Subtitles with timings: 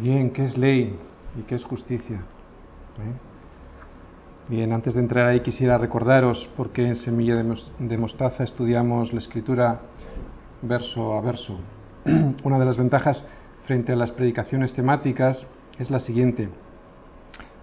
[0.00, 0.96] Bien, ¿qué es ley
[1.36, 2.18] y qué es justicia?
[2.18, 3.12] ¿Eh?
[4.48, 9.18] Bien, antes de entrar ahí quisiera recordaros por qué en Semilla de Mostaza estudiamos la
[9.18, 9.80] escritura
[10.62, 11.58] verso a verso.
[12.44, 13.24] Una de las ventajas
[13.66, 15.48] frente a las predicaciones temáticas
[15.80, 16.48] es la siguiente.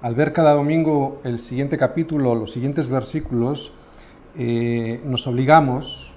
[0.02, 3.72] Al ver cada domingo el siguiente capítulo, los siguientes versículos,
[4.36, 6.12] eh, nos obligamos,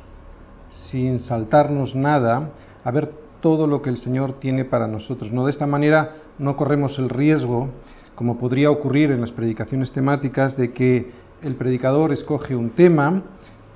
[0.72, 2.50] sin saltarnos nada,
[2.82, 5.32] a ver todo lo que el Señor tiene para nosotros.
[5.32, 7.68] No de esta manera no corremos el riesgo,
[8.14, 11.10] como podría ocurrir en las predicaciones temáticas, de que
[11.42, 13.22] el predicador escoge un tema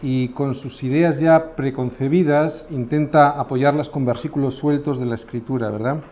[0.02, 6.02] y con sus ideas ya preconcebidas intenta apoyarlas con versículos sueltos de la Escritura, ¿verdad?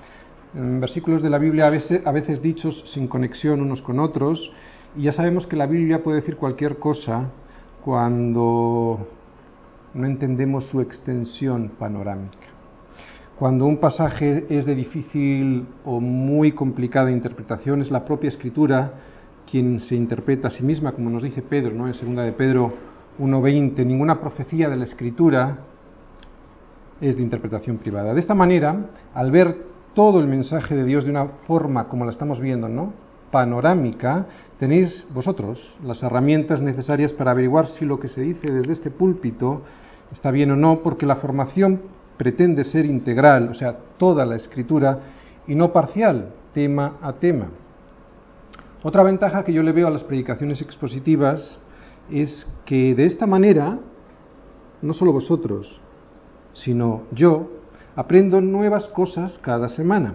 [0.55, 4.53] En versículos de la Biblia a veces, a veces dichos sin conexión unos con otros,
[4.97, 7.31] y ya sabemos que la Biblia puede decir cualquier cosa
[7.85, 9.09] cuando
[9.95, 12.50] no entendemos su extensión panorámica.
[13.41, 18.93] Cuando un pasaje es de difícil o muy complicada interpretación, es la propia escritura
[19.51, 21.87] quien se interpreta a sí misma, como nos dice Pedro, ¿no?
[21.87, 22.71] en segunda de Pedro
[23.19, 25.61] 1.20, ninguna profecía de la escritura
[27.01, 28.13] es de interpretación privada.
[28.13, 29.57] De esta manera, al ver
[29.95, 32.93] todo el mensaje de Dios de una forma como la estamos viendo, ¿no?
[33.31, 34.27] panorámica,
[34.59, 39.63] tenéis vosotros las herramientas necesarias para averiguar si lo que se dice desde este púlpito
[40.13, 41.81] está bien o no, porque la formación
[42.21, 44.99] pretende ser integral, o sea, toda la escritura,
[45.47, 47.49] y no parcial, tema a tema.
[48.83, 51.59] Otra ventaja que yo le veo a las predicaciones expositivas
[52.11, 53.79] es que de esta manera,
[54.83, 55.81] no solo vosotros,
[56.53, 57.53] sino yo,
[57.97, 60.13] aprendo nuevas cosas cada semana.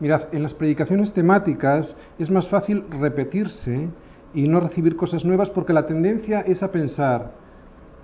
[0.00, 3.88] Mirad, en las predicaciones temáticas es más fácil repetirse
[4.34, 7.32] y no recibir cosas nuevas porque la tendencia es a pensar,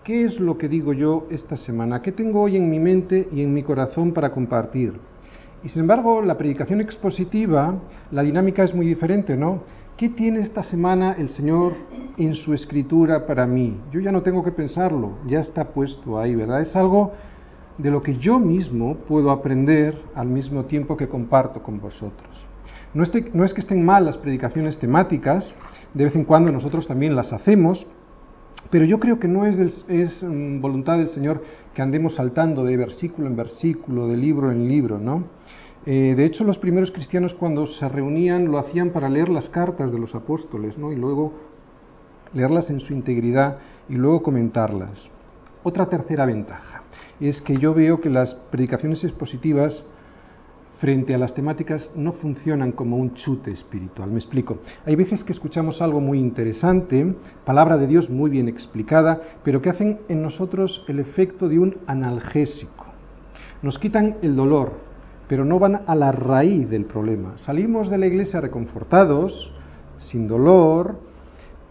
[0.04, 2.02] ¿Qué es lo que digo yo esta semana?
[2.02, 4.92] ¿Qué tengo hoy en mi mente y en mi corazón para compartir?
[5.62, 7.74] Y sin embargo, la predicación expositiva,
[8.10, 9.62] la dinámica es muy diferente, ¿no?
[9.96, 11.72] ¿Qué tiene esta semana el Señor
[12.18, 13.80] en su escritura para mí?
[13.92, 16.60] Yo ya no tengo que pensarlo, ya está puesto ahí, ¿verdad?
[16.60, 17.12] Es algo
[17.78, 22.46] de lo que yo mismo puedo aprender al mismo tiempo que comparto con vosotros.
[22.92, 25.54] No, es que estén mal las predicaciones temáticas,
[25.94, 27.86] de vez en cuando nosotros también las hacemos,
[28.70, 31.42] pero yo creo que no es, es mm, voluntad del Señor
[31.74, 35.24] que andemos saltando de versículo en versículo, de libro en libro, ¿no?
[35.86, 39.92] Eh, de hecho, los primeros cristianos cuando se reunían lo hacían para leer las cartas
[39.92, 40.92] de los apóstoles, ¿no?
[40.92, 41.34] Y luego
[42.32, 43.58] leerlas en su integridad
[43.88, 45.10] y luego comentarlas.
[45.62, 46.82] Otra tercera ventaja
[47.20, 49.84] es que yo veo que las predicaciones expositivas
[50.80, 54.10] frente a las temáticas no funcionan como un chute espiritual.
[54.10, 54.58] Me explico.
[54.84, 57.14] Hay veces que escuchamos algo muy interesante,
[57.44, 61.76] palabra de Dios muy bien explicada, pero que hacen en nosotros el efecto de un
[61.86, 62.86] analgésico.
[63.62, 64.72] Nos quitan el dolor,
[65.28, 67.38] pero no van a la raíz del problema.
[67.38, 69.52] Salimos de la iglesia reconfortados,
[69.98, 70.98] sin dolor,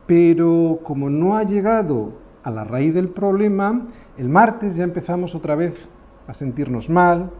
[0.08, 3.88] pero como no ha llegado a la raíz del problema,
[4.18, 5.74] el martes ya empezamos otra vez
[6.28, 7.32] a sentirnos mal,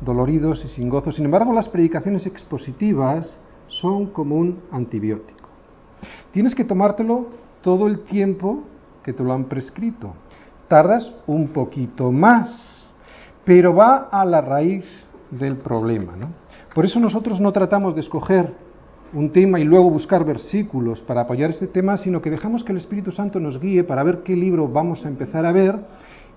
[0.00, 1.12] doloridos y sin gozo.
[1.12, 3.38] Sin embargo, las predicaciones expositivas
[3.68, 5.48] son como un antibiótico.
[6.32, 7.26] Tienes que tomártelo
[7.62, 8.64] todo el tiempo
[9.02, 10.14] que te lo han prescrito.
[10.68, 12.86] Tardas un poquito más,
[13.44, 14.84] pero va a la raíz
[15.30, 16.16] del problema.
[16.16, 16.28] ¿no?
[16.74, 18.52] Por eso nosotros no tratamos de escoger
[19.12, 22.78] un tema y luego buscar versículos para apoyar ese tema, sino que dejamos que el
[22.78, 25.80] Espíritu Santo nos guíe para ver qué libro vamos a empezar a ver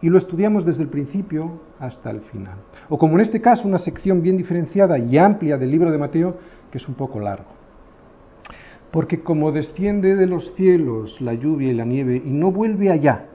[0.01, 2.57] y lo estudiamos desde el principio hasta el final.
[2.89, 6.37] O como en este caso, una sección bien diferenciada y amplia del libro de Mateo,
[6.71, 7.49] que es un poco largo.
[8.91, 13.25] Porque como desciende de los cielos la lluvia y la nieve y no vuelve allá,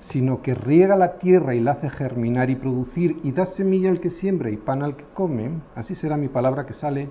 [0.00, 4.00] sino que riega la tierra y la hace germinar y producir y da semilla al
[4.00, 7.08] que siembra y pan al que come, así será mi palabra que sale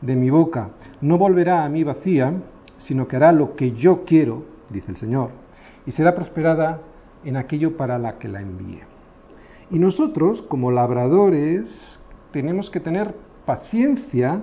[0.00, 0.70] de mi boca.
[1.00, 2.32] No volverá a mí vacía,
[2.78, 5.30] sino que hará lo que yo quiero, dice el Señor,
[5.86, 6.80] y será prosperada
[7.24, 8.80] en aquello para la que la envíe.
[9.70, 11.98] Y nosotros, como labradores,
[12.32, 13.14] tenemos que tener
[13.46, 14.42] paciencia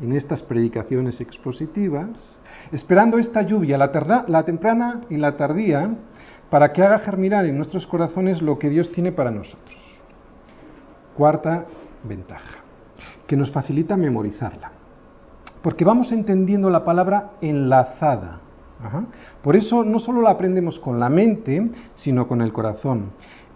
[0.00, 2.08] en estas predicaciones expositivas,
[2.72, 5.96] esperando esta lluvia, la, temprana y la tardía,
[6.48, 9.78] para que haga germinar en nuestros corazones lo que Dios tiene para nosotros.
[11.16, 11.66] Cuarta
[12.02, 12.60] ventaja,
[13.26, 14.72] que nos facilita memorizarla.
[15.62, 18.40] Porque vamos entendiendo la palabra enlazada
[19.42, 23.12] por eso no solo la aprendemos con la mente, sino con el corazón.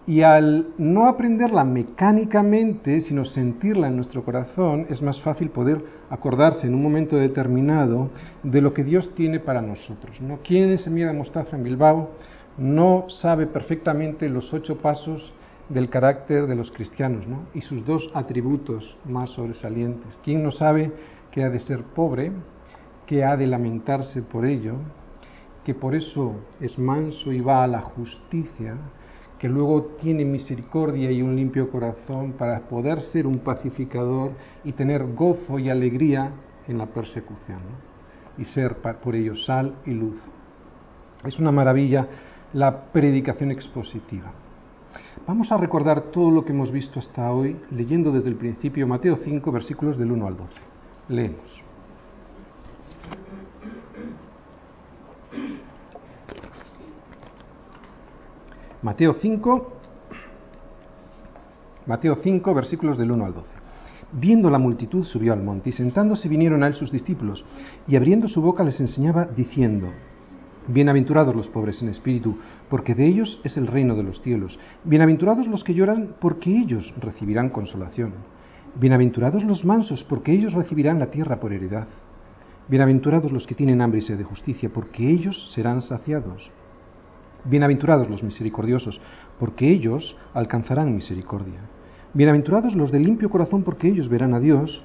[0.07, 6.67] Y al no aprenderla mecánicamente, sino sentirla en nuestro corazón, es más fácil poder acordarse
[6.67, 8.09] en un momento determinado
[8.43, 10.21] de lo que Dios tiene para nosotros.
[10.21, 10.39] ¿no?
[10.43, 12.11] ¿Quién es Semilla de Mostaza en Bilbao?
[12.57, 15.33] No sabe perfectamente los ocho pasos
[15.69, 17.47] del carácter de los cristianos ¿no?
[17.55, 20.19] y sus dos atributos más sobresalientes.
[20.23, 20.91] ¿Quién no sabe
[21.31, 22.31] que ha de ser pobre,
[23.07, 24.75] que ha de lamentarse por ello,
[25.65, 28.77] que por eso es manso y va a la justicia,
[29.39, 34.31] que luego tiene misericordia y un limpio corazón para poder ser un pacificador
[34.63, 36.31] y tener gozo y alegría
[36.67, 37.59] en la persecución
[38.37, 40.17] y ser por ello sal y luz.
[41.25, 42.07] Es una maravilla
[42.53, 44.31] la predicación expositiva.
[45.27, 49.17] Vamos a recordar todo lo que hemos visto hasta hoy leyendo desde el principio Mateo
[49.23, 50.53] 5 versículos del 1 al 12.
[51.09, 51.64] Leemos.
[58.85, 59.67] Mateo 5,
[61.87, 63.47] Mateo 5, versículos del 1 al 12.
[64.11, 67.43] Viendo la multitud subió al monte y sentándose vinieron a él sus discípulos
[67.87, 69.87] y abriendo su boca les enseñaba diciendo,
[70.67, 72.37] Bienaventurados los pobres en espíritu,
[72.69, 74.59] porque de ellos es el reino de los cielos.
[74.83, 78.13] Bienaventurados los que lloran, porque ellos recibirán consolación.
[78.79, 81.87] Bienaventurados los mansos, porque ellos recibirán la tierra por heredad.
[82.67, 86.51] Bienaventurados los que tienen hambre y sed de justicia, porque ellos serán saciados.
[87.47, 88.99] Bienaventurados los misericordiosos,
[89.39, 91.59] porque ellos alcanzarán misericordia.
[92.15, 94.83] Bienaventurados los de limpio corazón, porque ellos verán a Dios.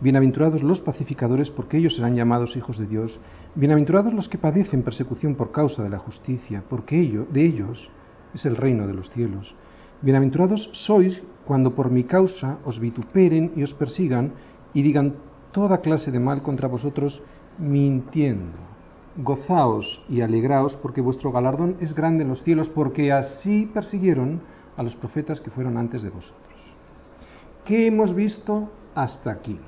[0.00, 3.18] Bienaventurados los pacificadores, porque ellos serán llamados hijos de Dios.
[3.56, 7.90] Bienaventurados los que padecen persecución por causa de la justicia, porque ello, de ellos
[8.34, 9.52] es el reino de los cielos.
[10.00, 14.34] Bienaventurados sois cuando por mi causa os vituperen y os persigan
[14.72, 15.16] y digan
[15.50, 17.20] toda clase de mal contra vosotros
[17.58, 18.70] mintiendo.
[19.22, 24.40] Gozaos y alegraos porque vuestro galardón es grande en los cielos, porque así persiguieron
[24.76, 26.38] a los profetas que fueron antes de vosotros.
[27.64, 29.58] ¿Qué hemos visto hasta aquí?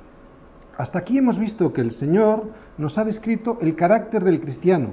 [0.79, 4.89] Hasta aquí hemos visto que el Señor nos ha descrito el carácter del cristiano.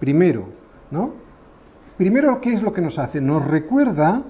[0.00, 0.46] Primero,
[0.90, 1.12] ¿no?
[1.96, 3.20] Primero, ¿qué es lo que nos hace?
[3.20, 4.22] Nos recuerda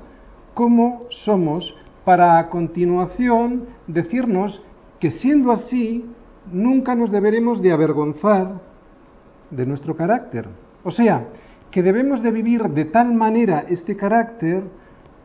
[0.53, 1.75] cómo somos
[2.05, 4.63] para a continuación decirnos
[5.01, 6.05] que siendo así,
[6.51, 8.61] nunca nos deberemos de avergonzar
[9.53, 10.49] de nuestro carácter.
[10.83, 11.29] O sea,
[11.71, 14.63] que debemos de vivir de tal manera este carácter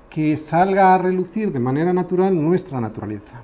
[0.09, 3.41] que salga a relucir de manera natural nuestra naturaleza.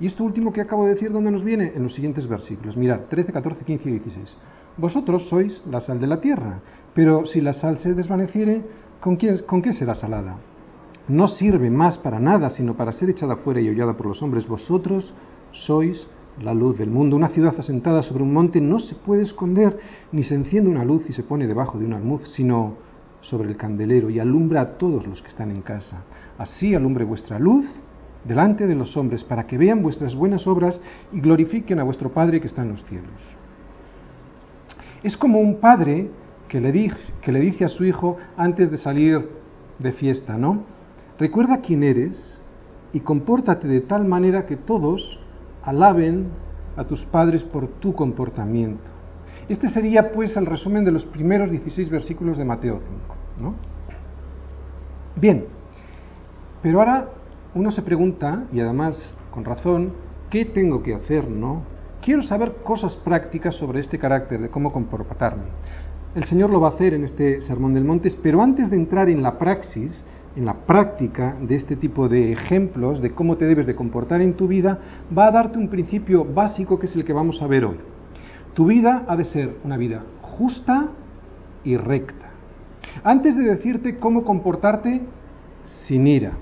[0.00, 1.72] Y esto último que acabo de decir, ¿dónde nos viene?
[1.74, 2.76] En los siguientes versículos.
[2.76, 4.36] Mirad, 13, 14, 15 y 16.
[4.76, 6.60] Vosotros sois la sal de la tierra,
[6.94, 8.62] pero si la sal se desvaneciere,
[9.00, 10.36] ¿con, ¿con qué será salada?
[11.06, 14.48] No sirve más para nada, sino para ser echada fuera y hollada por los hombres.
[14.48, 15.14] Vosotros
[15.52, 16.08] sois
[16.42, 17.16] la luz del mundo.
[17.16, 19.78] Una ciudad asentada sobre un monte no se puede esconder,
[20.12, 22.76] ni se enciende una luz y se pone debajo de un almuz, sino
[23.20, 26.02] sobre el candelero y alumbra a todos los que están en casa.
[26.38, 27.66] Así alumbre vuestra luz
[28.24, 30.80] delante de los hombres, para que vean vuestras buenas obras
[31.12, 33.08] y glorifiquen a vuestro Padre que está en los cielos.
[35.02, 36.10] Es como un padre
[36.48, 36.92] que le,
[37.22, 39.26] que le dice a su hijo antes de salir
[39.78, 40.64] de fiesta, ¿no?
[41.18, 42.42] Recuerda quién eres
[42.92, 45.18] y compórtate de tal manera que todos
[45.64, 46.28] alaben
[46.76, 48.84] a tus padres por tu comportamiento.
[49.48, 53.16] Este sería pues el resumen de los primeros 16 versículos de Mateo 5.
[53.40, 53.54] ¿no?
[55.16, 55.44] Bien,
[56.62, 57.08] pero ahora
[57.54, 59.92] uno se pregunta, y además con razón,
[60.30, 61.28] ¿qué tengo que hacer?
[61.28, 61.62] ¿no?
[62.00, 65.44] Quiero saber cosas prácticas sobre este carácter, de cómo comportarme.
[66.14, 69.08] El Señor lo va a hacer en este Sermón del Monte, pero antes de entrar
[69.08, 70.04] en la praxis,
[70.36, 74.34] en la práctica de este tipo de ejemplos de cómo te debes de comportar en
[74.34, 74.78] tu vida,
[75.16, 77.76] va a darte un principio básico que es el que vamos a ver hoy.
[78.54, 80.88] Tu vida ha de ser una vida justa
[81.64, 82.30] y recta.
[83.04, 85.02] Antes de decirte cómo comportarte
[85.64, 86.32] sin ira,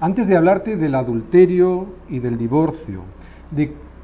[0.00, 3.02] antes de hablarte del adulterio y del divorcio,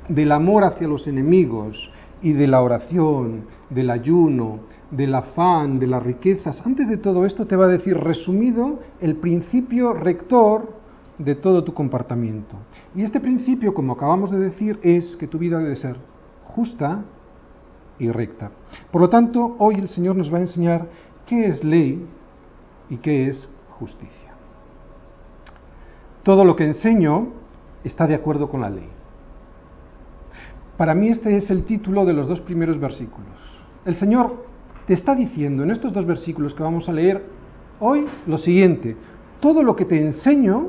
[0.09, 1.90] del amor hacia los enemigos
[2.23, 7.47] y de la oración, del ayuno, del afán, de las riquezas, antes de todo esto
[7.47, 10.75] te va a decir resumido el principio rector
[11.19, 12.57] de todo tu comportamiento.
[12.95, 15.97] Y este principio, como acabamos de decir, es que tu vida debe ser
[16.45, 17.05] justa
[17.99, 18.50] y recta.
[18.90, 20.87] Por lo tanto, hoy el Señor nos va a enseñar
[21.26, 22.07] qué es ley
[22.90, 24.35] y qué es justicia.
[26.23, 27.28] Todo lo que enseño
[27.83, 28.88] está de acuerdo con la ley.
[30.76, 33.33] Para mí este es el título de los dos primeros versículos.
[33.85, 34.46] El Señor
[34.87, 37.23] te está diciendo en estos dos versículos que vamos a leer
[37.81, 38.97] hoy lo siguiente,
[39.40, 40.69] todo lo que te enseño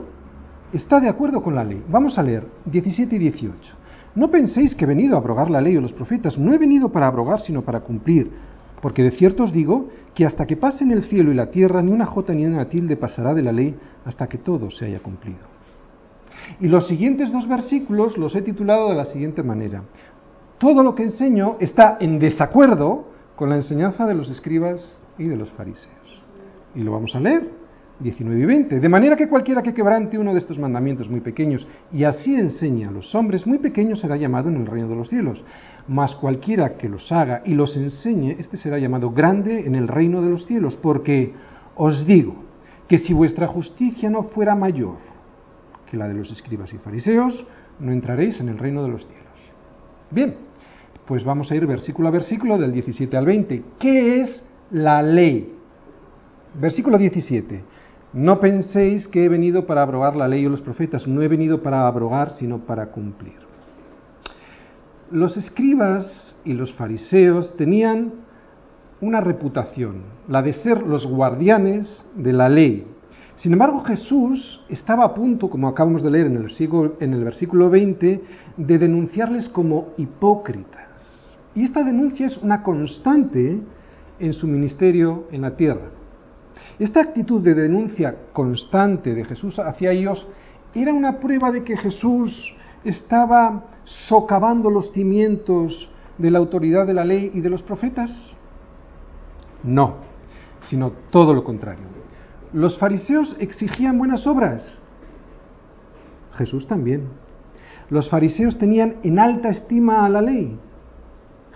[0.74, 1.84] está de acuerdo con la ley.
[1.88, 3.76] Vamos a leer 17 y 18.
[4.16, 6.90] No penséis que he venido a abrogar la ley o los profetas, no he venido
[6.90, 8.32] para abrogar, sino para cumplir.
[8.82, 11.92] Porque de cierto os digo que hasta que pasen el cielo y la tierra, ni
[11.92, 15.46] una jota ni una tilde pasará de la ley hasta que todo se haya cumplido.
[16.60, 19.84] Y los siguientes dos versículos los he titulado de la siguiente manera.
[20.58, 25.38] Todo lo que enseño está en desacuerdo con la enseñanza de los escribas y de
[25.38, 26.22] los fariseos.
[26.76, 27.50] Y lo vamos a leer.
[28.00, 28.80] 19 y 20.
[28.80, 32.86] De manera que cualquiera que quebrante uno de estos mandamientos muy pequeños y así enseñe
[32.86, 35.44] a los hombres muy pequeños será llamado en el reino de los cielos.
[35.88, 40.22] Mas cualquiera que los haga y los enseñe, este será llamado grande en el reino
[40.22, 40.76] de los cielos.
[40.76, 41.34] Porque
[41.76, 42.36] os digo
[42.88, 44.98] que si vuestra justicia no fuera mayor
[45.90, 47.46] que la de los escribas y fariseos,
[47.80, 49.24] no entraréis en el reino de los cielos.
[50.12, 50.47] Bien,
[51.08, 53.64] pues vamos a ir versículo a versículo del 17 al 20.
[53.80, 55.54] ¿Qué es la ley?
[56.60, 57.64] Versículo 17.
[58.14, 61.64] No penséis que he venido para abrogar la ley o los profetas, no he venido
[61.64, 63.36] para abrogar, sino para cumplir.
[65.12, 68.12] Los escribas y los fariseos tenían
[69.00, 72.86] una reputación, la de ser los guardianes de la ley.
[73.38, 78.24] Sin embargo, Jesús estaba a punto, como acabamos de leer en el versículo, versículo 20,
[78.58, 80.77] de denunciarles como hipócritas.
[81.58, 83.60] Y esta denuncia es una constante
[84.20, 85.90] en su ministerio en la tierra.
[86.78, 90.28] Esta actitud de denuncia constante de Jesús hacia ellos
[90.76, 97.04] era una prueba de que Jesús estaba socavando los cimientos de la autoridad de la
[97.04, 98.12] ley y de los profetas.
[99.64, 99.96] No,
[100.70, 101.86] sino todo lo contrario.
[102.54, 104.78] Los fariseos exigían buenas obras.
[106.36, 107.08] Jesús también.
[107.90, 110.60] Los fariseos tenían en alta estima a la ley.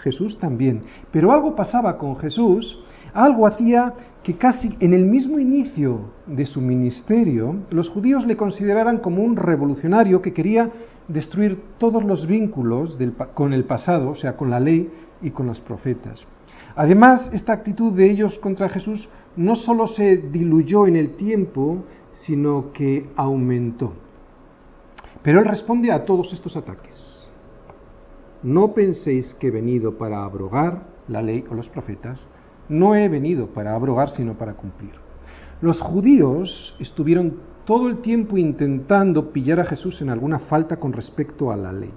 [0.01, 0.81] Jesús también.
[1.12, 2.79] Pero algo pasaba con Jesús,
[3.13, 3.93] algo hacía
[4.24, 9.36] que casi en el mismo inicio de su ministerio los judíos le consideraran como un
[9.36, 10.70] revolucionario que quería
[11.08, 12.98] destruir todos los vínculos
[13.34, 14.89] con el pasado, o sea, con la ley
[15.22, 16.25] y con los profetas.
[16.75, 22.72] Además, esta actitud de ellos contra Jesús no solo se diluyó en el tiempo, sino
[22.72, 23.93] que aumentó.
[25.22, 27.21] Pero él responde a todos estos ataques.
[28.44, 32.26] No penséis que he venido para abrogar la ley o los profetas,
[32.70, 34.94] no he venido para abrogar, sino para cumplir.
[35.62, 41.52] Los judíos estuvieron todo el tiempo intentando pillar a Jesús en alguna falta con respecto
[41.52, 41.94] a la ley.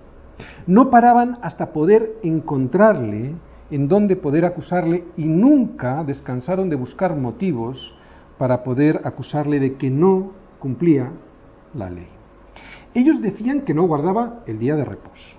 [0.66, 3.34] No paraban hasta poder encontrarle
[3.70, 7.96] en dónde poder acusarle y nunca descansaron de buscar motivos
[8.36, 11.12] para poder acusarle de que no cumplía
[11.74, 12.08] la ley.
[12.92, 15.36] Ellos decían que no guardaba el día de reposo,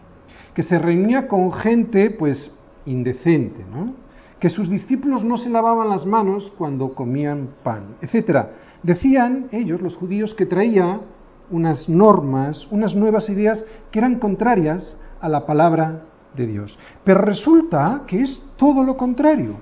[0.55, 4.05] que se reunía con gente pues indecente, ¿no?
[4.39, 8.47] que sus discípulos no se lavaban las manos cuando comían pan, etc.
[8.83, 11.01] Decían ellos, los judíos, que traía
[11.49, 16.03] unas normas, unas nuevas ideas que eran contrarias a la palabra
[16.35, 16.77] de Dios.
[17.03, 19.55] Pero resulta que es todo lo contrario.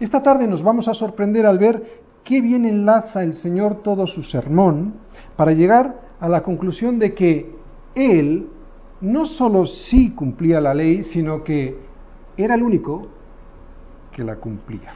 [0.00, 4.22] Esta tarde nos vamos a sorprender al ver qué bien enlaza el Señor todo su
[4.22, 4.94] sermón
[5.36, 7.54] para llegar a la conclusión de que
[7.94, 8.48] Él
[9.04, 11.76] no solo sí cumplía la ley, sino que
[12.36, 13.06] era el único
[14.10, 14.94] que la cumplía.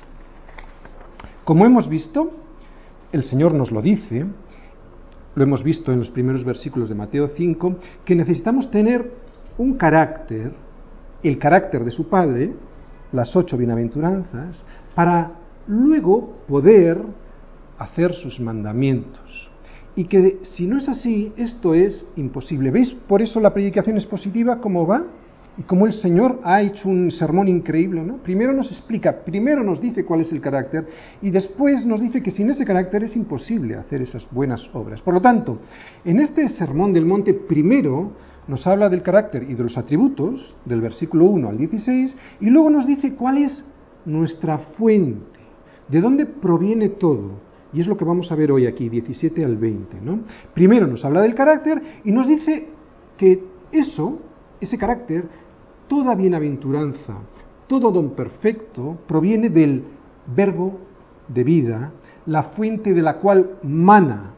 [1.45, 2.31] Como hemos visto,
[3.13, 4.25] el Señor nos lo dice,
[5.35, 9.13] lo hemos visto en los primeros versículos de Mateo 5, que necesitamos tener
[9.59, 10.53] un carácter,
[11.23, 12.53] el carácter de su Padre,
[13.13, 14.63] las ocho bienaventuranzas,
[14.95, 15.33] para
[15.67, 16.99] luego poder
[17.79, 19.48] hacer sus mandamientos.
[19.99, 22.71] Y que si no es así, esto es imposible.
[22.71, 22.93] ¿Veis?
[22.93, 25.05] Por eso la predicación es positiva, ¿cómo va?
[25.57, 28.19] y como el Señor ha hecho un sermón increíble, ¿no?
[28.19, 30.87] Primero nos explica, primero nos dice cuál es el carácter
[31.21, 35.03] y después nos dice que sin ese carácter es imposible hacer esas buenas obras.
[35.03, 35.59] Por lo tanto,
[36.05, 38.13] en este sermón del monte primero
[38.47, 42.71] nos habla del carácter y de los atributos, del versículo 1 al 16, y luego
[42.71, 43.67] nos dice cuál es
[44.05, 45.41] nuestra fuente,
[45.89, 47.48] de dónde proviene todo.
[47.73, 50.01] Y es lo que vamos a ver hoy aquí, 17 al 20.
[50.01, 50.21] ¿no?
[50.55, 52.69] Primero nos habla del carácter y nos dice
[53.17, 54.19] que eso,
[54.61, 55.25] ese carácter,
[55.87, 57.19] toda bienaventuranza,
[57.67, 59.85] todo don perfecto proviene del
[60.35, 60.79] verbo
[61.29, 61.93] de vida,
[62.27, 64.35] la fuente de la cual mana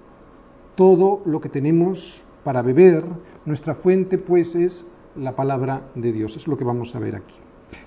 [0.75, 3.05] todo lo que tenemos para beber.
[3.45, 7.35] Nuestra fuente pues es la palabra de Dios, es lo que vamos a ver aquí.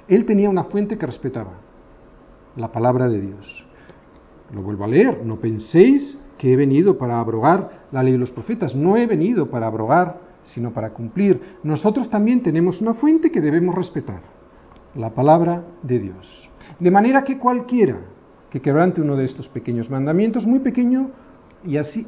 [0.07, 1.53] Él tenía una fuente que respetaba,
[2.55, 3.65] la palabra de Dios.
[4.53, 8.31] Lo vuelvo a leer, no penséis que he venido para abrogar la ley de los
[8.31, 11.39] profetas, no he venido para abrogar sino para cumplir.
[11.63, 14.22] Nosotros también tenemos una fuente que debemos respetar,
[14.95, 16.50] la palabra de Dios.
[16.79, 17.98] De manera que cualquiera
[18.50, 21.10] que quebrante uno de estos pequeños mandamientos, muy pequeño,
[21.65, 22.05] y así,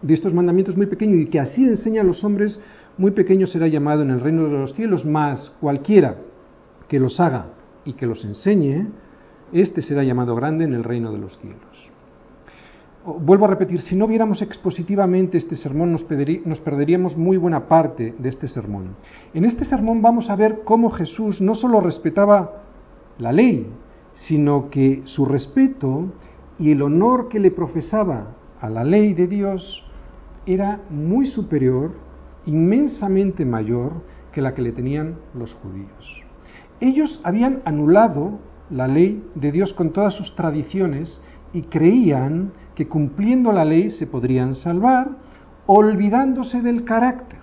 [0.00, 2.60] de estos mandamientos muy pequeños, y que así enseña a los hombres,
[2.98, 6.16] muy pequeño será llamado en el reino de los cielos, más cualquiera
[6.88, 7.46] que los haga
[7.84, 8.86] y que los enseñe,
[9.60, 11.92] este será llamado grande en el reino de los cielos
[13.04, 18.28] vuelvo a repetir, si no viéramos expositivamente este sermón, nos, perderíamos muy buena parte de
[18.28, 18.96] este sermón.
[19.34, 22.62] En este sermón vamos a ver cómo Jesús no solo respetaba
[23.18, 23.66] la ley,
[24.14, 26.12] sino que su respeto
[26.58, 29.84] y el honor que le profesaba a la ley de Dios
[30.46, 31.92] era muy superior,
[32.46, 33.92] inmensamente mayor
[34.32, 36.24] que la que le tenían los judíos.
[36.80, 38.38] Ellos habían anulado
[38.72, 41.20] la ley de Dios con todas sus tradiciones
[41.52, 45.10] y creían que cumpliendo la ley se podrían salvar,
[45.66, 47.40] olvidándose del carácter.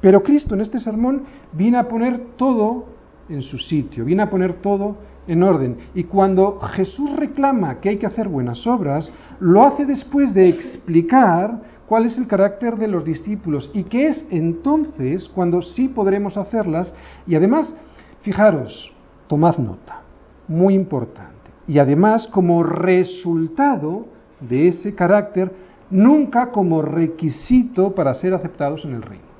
[0.00, 1.22] Pero Cristo en este sermón
[1.52, 2.86] viene a poner todo
[3.28, 4.96] en su sitio, viene a poner todo
[5.26, 5.76] en orden.
[5.94, 11.62] Y cuando Jesús reclama que hay que hacer buenas obras, lo hace después de explicar
[11.86, 16.94] cuál es el carácter de los discípulos y que es entonces cuando sí podremos hacerlas.
[17.26, 17.76] Y además,
[18.22, 18.92] fijaros,
[19.28, 20.01] tomad nota,
[20.48, 21.32] muy importante.
[21.66, 24.06] Y además, como resultado
[24.40, 25.52] de ese carácter,
[25.90, 29.32] nunca como requisito para ser aceptados en el reino.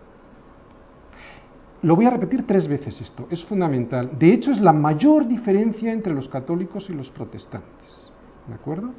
[1.83, 4.11] Lo voy a repetir tres veces esto, es fundamental.
[4.17, 8.13] De hecho, es la mayor diferencia entre los católicos y los protestantes.
[8.47, 8.91] ¿De acuerdo?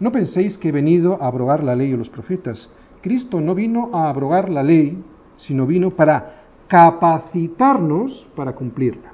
[0.00, 2.74] No penséis que he venido a abrogar la ley o los profetas.
[3.00, 5.00] Cristo no vino a abrogar la ley,
[5.36, 9.12] sino vino para capacitarnos para cumplirla.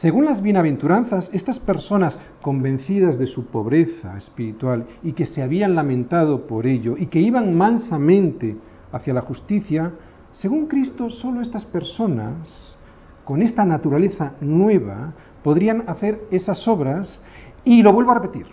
[0.00, 6.46] Según las bienaventuranzas, estas personas convencidas de su pobreza espiritual y que se habían lamentado
[6.46, 8.56] por ello y que iban mansamente
[8.92, 9.92] hacia la justicia,
[10.32, 12.78] según Cristo, solo estas personas,
[13.26, 15.12] con esta naturaleza nueva,
[15.44, 17.22] podrían hacer esas obras,
[17.62, 18.46] y lo vuelvo a repetir,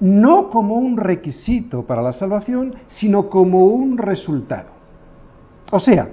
[0.00, 4.70] no como un requisito para la salvación, sino como un resultado.
[5.70, 6.08] O sea,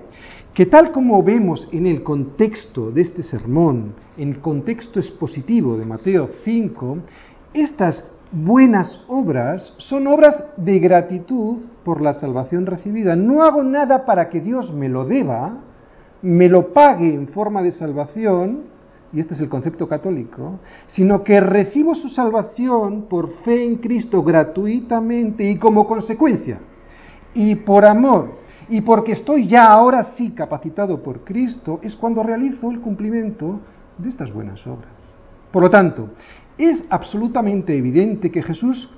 [0.60, 5.86] que tal como vemos en el contexto de este sermón, en el contexto expositivo de
[5.86, 6.98] Mateo 5,
[7.54, 13.16] estas buenas obras son obras de gratitud por la salvación recibida.
[13.16, 15.60] No hago nada para que Dios me lo deba,
[16.24, 18.63] me lo pague en forma de salvación,
[19.13, 24.24] y este es el concepto católico, sino que recibo su salvación por fe en Cristo
[24.24, 26.60] gratuitamente y como consecuencia,
[27.34, 32.70] y por amor, y porque estoy ya ahora sí capacitado por Cristo, es cuando realizo
[32.70, 33.60] el cumplimiento
[33.98, 34.90] de estas buenas obras.
[35.51, 36.10] Por lo tanto,
[36.58, 38.96] es absolutamente evidente que Jesús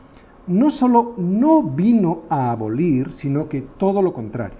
[0.47, 4.57] no solo no vino a abolir, sino que todo lo contrario.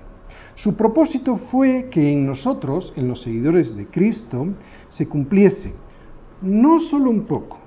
[0.55, 4.47] Su propósito fue que en nosotros, en los seguidores de Cristo,
[4.89, 5.73] se cumpliese
[6.41, 7.57] no solo un poco,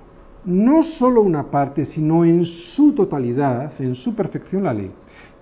[0.44, 4.90] no solo una parte, sino en su totalidad, en su perfección la ley.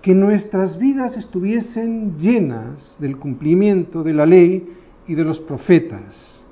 [0.03, 4.71] Que nuestras vidas estuviesen llenas del cumplimiento de la ley
[5.07, 6.43] y de los profetas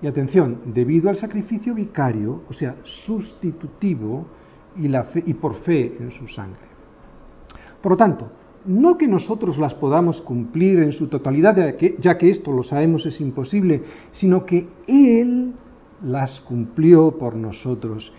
[0.00, 4.26] y atención, debido al sacrificio vicario, o sea, sustitutivo,
[4.76, 6.60] y, la fe, y por fe en su sangre.
[7.82, 8.30] Por lo tanto,
[8.66, 12.62] no que nosotros las podamos cumplir en su totalidad, ya que, ya que esto lo
[12.62, 15.52] sabemos es imposible, sino que Él
[16.02, 18.12] las cumplió por nosotros.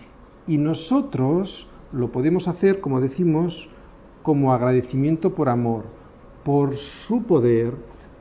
[0.48, 3.70] Y nosotros lo podemos hacer, como decimos,
[4.30, 5.86] como agradecimiento por amor,
[6.44, 7.74] por su poder,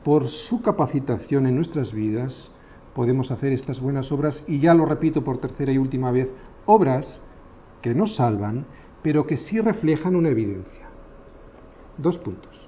[0.03, 2.49] por su capacitación en nuestras vidas
[2.95, 6.27] podemos hacer estas buenas obras y ya lo repito por tercera y última vez,
[6.65, 7.21] obras
[7.83, 8.65] que no salvan,
[9.03, 10.87] pero que sí reflejan una evidencia.
[11.95, 12.59] Dos puntos.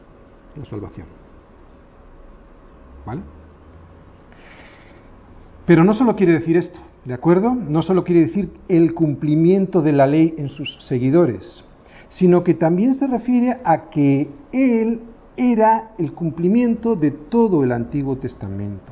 [0.55, 1.07] La salvación.
[3.07, 3.21] ¿Vale?
[5.65, 7.55] Pero no solo quiere decir esto, ¿de acuerdo?
[7.55, 11.65] No solo quiere decir el cumplimiento de la ley en sus seguidores,
[12.11, 14.99] sino que también se refiere a que Él
[15.37, 18.91] era el cumplimiento de todo el Antiguo Testamento.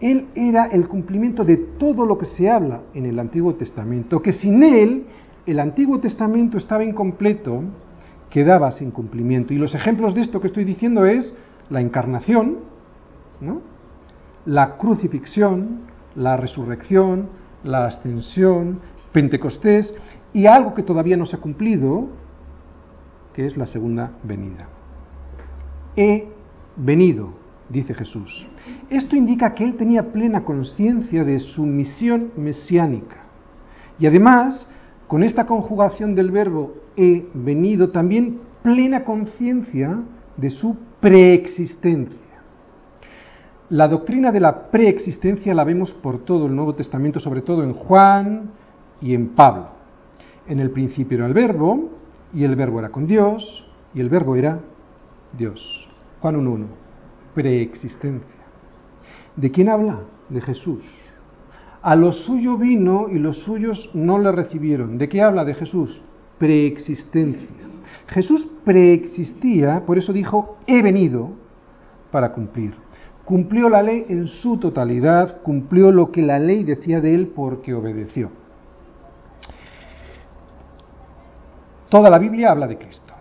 [0.00, 4.32] Él era el cumplimiento de todo lo que se habla en el Antiguo Testamento, que
[4.32, 5.04] sin Él
[5.46, 7.64] el Antiguo Testamento estaba incompleto,
[8.30, 9.52] quedaba sin cumplimiento.
[9.52, 11.36] Y los ejemplos de esto que estoy diciendo es
[11.68, 12.58] la encarnación,
[13.40, 13.62] ¿no?
[14.46, 15.80] la crucifixión,
[16.14, 17.28] la resurrección,
[17.64, 18.80] la ascensión,
[19.12, 19.92] Pentecostés
[20.32, 22.08] y algo que todavía no se ha cumplido,
[23.40, 24.68] que es la segunda venida.
[25.96, 26.28] He
[26.76, 27.32] venido,
[27.70, 28.46] dice Jesús.
[28.90, 33.16] Esto indica que él tenía plena conciencia de su misión mesiánica.
[33.98, 34.68] Y además,
[35.08, 40.00] con esta conjugación del verbo he venido, también plena conciencia
[40.36, 42.18] de su preexistencia.
[43.70, 47.72] La doctrina de la preexistencia la vemos por todo el Nuevo Testamento, sobre todo en
[47.72, 48.50] Juan
[49.00, 49.68] y en Pablo.
[50.46, 51.99] En el principio era el verbo,
[52.32, 54.60] y el verbo era con Dios, y el verbo era
[55.36, 55.88] Dios.
[56.20, 56.66] Juan 1.1
[57.34, 58.40] preexistencia.
[59.36, 60.00] ¿De quién habla?
[60.28, 60.84] De Jesús.
[61.82, 64.98] A lo suyo vino y los suyos no le recibieron.
[64.98, 65.44] ¿De qué habla?
[65.44, 66.02] De Jesús.
[66.38, 67.48] Preexistencia.
[68.08, 71.30] Jesús preexistía, por eso dijo, he venido
[72.10, 72.74] para cumplir.
[73.24, 77.74] Cumplió la ley en su totalidad, cumplió lo que la ley decía de él porque
[77.74, 78.30] obedeció.
[81.90, 83.12] Toda la Biblia habla de Cristo.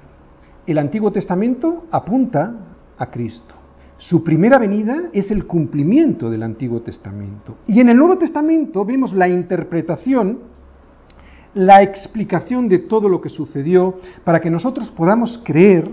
[0.68, 2.54] el Antiguo Testamento apunta
[3.00, 3.56] a Cristo.
[3.98, 7.58] Su primera venida es el cumplimiento del Antiguo Testamento.
[7.66, 10.42] Y en el Nuevo Testamento vemos la interpretación,
[11.56, 15.90] la explicación de todo lo que sucedió para que nosotros podamos creer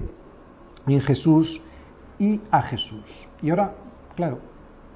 [0.87, 1.63] en Jesús
[2.19, 3.27] y a Jesús.
[3.41, 3.75] Y ahora,
[4.15, 4.41] claro,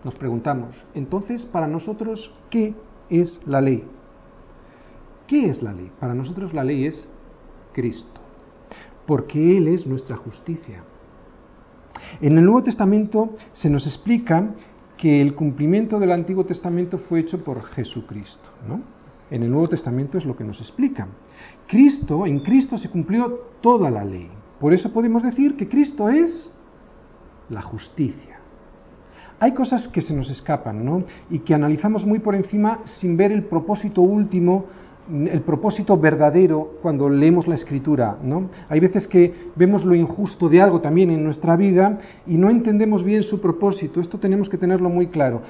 [0.05, 2.75] nos preguntamos, entonces, para nosotros, ¿qué
[3.09, 3.85] es la ley?
[5.27, 5.91] ¿Qué es la ley?
[5.99, 7.09] Para nosotros la ley es
[7.73, 8.21] Cristo,
[9.07, 10.83] porque Él es nuestra justicia.
[12.21, 14.55] En el Nuevo Testamento se nos explica
[14.97, 18.51] que el cumplimiento del Antiguo Testamento fue hecho por Jesucristo.
[18.69, 18.81] ¿no?
[19.31, 21.07] En el Nuevo Testamento es lo que nos explica.
[21.67, 24.29] Cristo, en Cristo se cumplió toda la ley.
[24.59, 26.53] Por eso podemos decir que Cristo es
[27.49, 28.39] la justicia.
[29.39, 31.03] Hay cosas que se nos escapan, ¿no?
[31.31, 34.67] Y que analizamos muy por encima sin ver el propósito último
[35.11, 38.49] el propósito verdadero cuando leemos la escritura, ¿no?
[38.69, 43.03] Hay veces que vemos lo injusto de algo también en nuestra vida y no entendemos
[43.03, 44.01] bien su propósito.
[44.01, 45.43] Esto tenemos que tenerlo muy claro.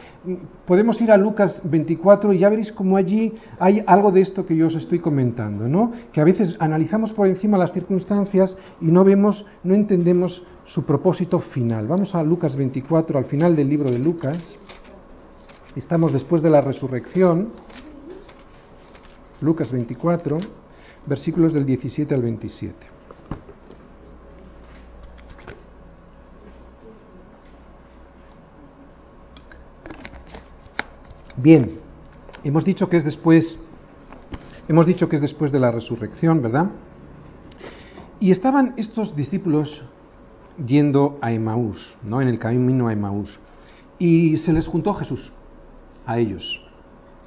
[0.66, 4.56] Podemos ir a Lucas 24 y ya veréis cómo allí hay algo de esto que
[4.56, 5.92] yo os estoy comentando, ¿no?
[6.12, 11.40] Que a veces analizamos por encima las circunstancias y no vemos, no entendemos su propósito
[11.40, 11.86] final.
[11.86, 14.38] Vamos a Lucas 24, al final del libro de Lucas.
[15.76, 17.48] Estamos después de la resurrección.
[19.40, 20.38] Lucas 24,
[21.06, 22.74] versículos del 17 al 27.
[31.36, 31.78] Bien,
[32.44, 33.58] hemos dicho que es después,
[34.68, 36.66] hemos dicho que es después de la resurrección, ¿verdad?
[38.18, 39.82] Y estaban estos discípulos
[40.66, 42.20] yendo a Emaús, ¿no?
[42.20, 43.38] En el camino a Emaús.
[43.98, 45.32] Y se les juntó Jesús
[46.04, 46.60] a ellos.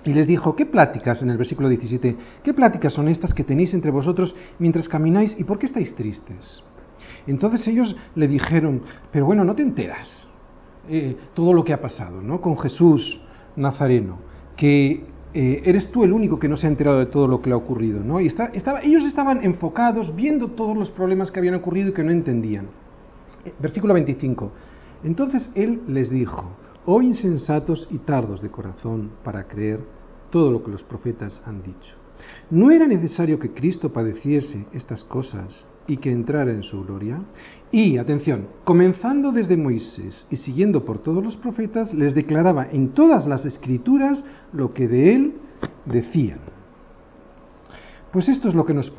[0.05, 3.73] Y les dijo, ¿qué pláticas, en el versículo 17, qué pláticas son estas que tenéis
[3.73, 6.61] entre vosotros mientras camináis y por qué estáis tristes?
[7.25, 10.27] Entonces ellos le dijeron, pero bueno, no te enteras
[10.89, 12.41] eh, todo lo que ha pasado, ¿no?
[12.41, 13.21] Con Jesús
[13.55, 14.17] Nazareno,
[14.57, 17.49] que eh, eres tú el único que no se ha enterado de todo lo que
[17.49, 18.19] le ha ocurrido, ¿no?
[18.19, 22.11] Y estaba, ellos estaban enfocados, viendo todos los problemas que habían ocurrido y que no
[22.11, 22.67] entendían.
[23.45, 24.51] Eh, versículo 25.
[25.03, 26.51] Entonces él les dijo,
[26.85, 29.81] oh insensatos y tardos de corazón para creer
[30.29, 31.95] todo lo que los profetas han dicho.
[32.49, 37.21] ¿No era necesario que Cristo padeciese estas cosas y que entrara en su gloria?
[37.71, 43.27] Y, atención, comenzando desde Moisés y siguiendo por todos los profetas, les declaraba en todas
[43.27, 45.33] las escrituras lo que de él
[45.85, 46.39] decían.
[48.13, 48.93] Pues esto es lo que nos,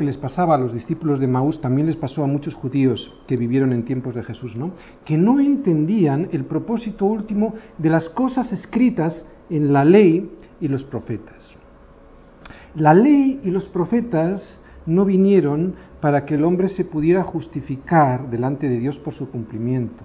[0.00, 3.72] les pasaba a los discípulos de Maús también les pasó a muchos judíos que vivieron
[3.72, 4.72] en tiempos de Jesús, ¿no?
[5.04, 10.28] Que no entendían el propósito último de las cosas escritas en la ley
[10.60, 11.54] y los profetas.
[12.74, 18.68] La ley y los profetas no vinieron para que el hombre se pudiera justificar delante
[18.68, 20.02] de Dios por su cumplimiento.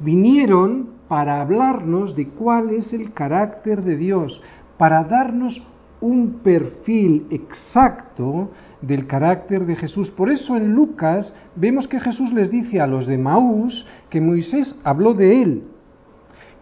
[0.00, 4.42] Vinieron para hablarnos de cuál es el carácter de Dios,
[4.76, 5.66] para darnos
[6.00, 10.10] un perfil exacto del carácter de Jesús.
[10.10, 14.78] Por eso en Lucas vemos que Jesús les dice a los de Maús que Moisés
[14.82, 15.62] habló de él,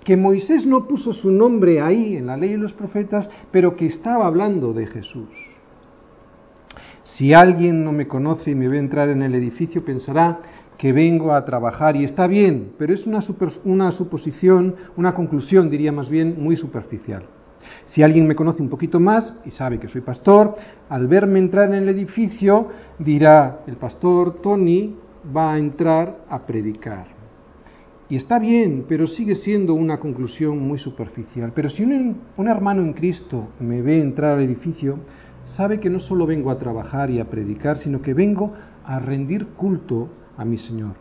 [0.05, 3.87] que Moisés no puso su nombre ahí en la ley de los profetas, pero que
[3.87, 5.29] estaba hablando de Jesús.
[7.05, 10.41] Si alguien no me conoce y me ve entrar en el edificio, pensará
[10.77, 13.21] que vengo a trabajar y está bien, pero es una,
[13.65, 17.25] una suposición, una conclusión, diría más bien, muy superficial.
[17.87, 20.57] Si alguien me conoce un poquito más y sabe que soy pastor,
[20.89, 22.69] al verme entrar en el edificio
[22.99, 24.95] dirá, el pastor Tony
[25.35, 27.19] va a entrar a predicar.
[28.11, 31.53] Y está bien, pero sigue siendo una conclusión muy superficial.
[31.55, 35.01] Pero si un, hermano en Cristo me ve entrar al edificio,
[35.45, 39.49] sabe que no solo vengo a trabajar y a predicar, sino que vengo a rendir
[39.49, 40.95] culto a mi Señor,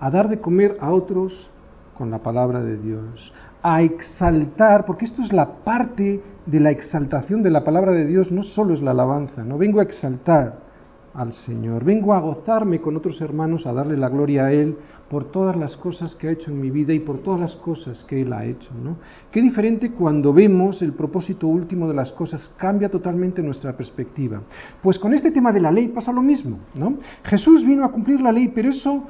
[0.00, 1.50] a dar de comer a otros
[1.96, 7.42] con la palabra de Dios, a exaltar, porque esto es la parte de la exaltación
[7.42, 10.64] de la palabra de Dios, no solo es la alabanza, no vengo a exaltar
[11.14, 14.76] al Señor, vengo a gozarme con otros hermanos, a darle la gloria a Él
[15.08, 18.04] por todas las cosas que ha hecho en mi vida y por todas las cosas
[18.04, 18.70] que Él ha hecho.
[18.74, 18.96] ¿no?
[19.30, 24.42] Qué diferente cuando vemos el propósito último de las cosas, cambia totalmente nuestra perspectiva.
[24.82, 26.58] Pues con este tema de la ley pasa lo mismo.
[26.74, 26.98] ¿no?
[27.22, 29.04] Jesús vino a cumplir la ley, pero eso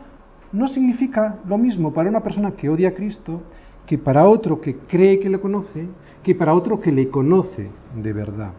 [0.55, 3.43] no significa lo mismo para una persona que odia a Cristo
[3.87, 5.87] que para otro que cree que le conoce,
[6.23, 8.53] que para otro que le conoce de verdad.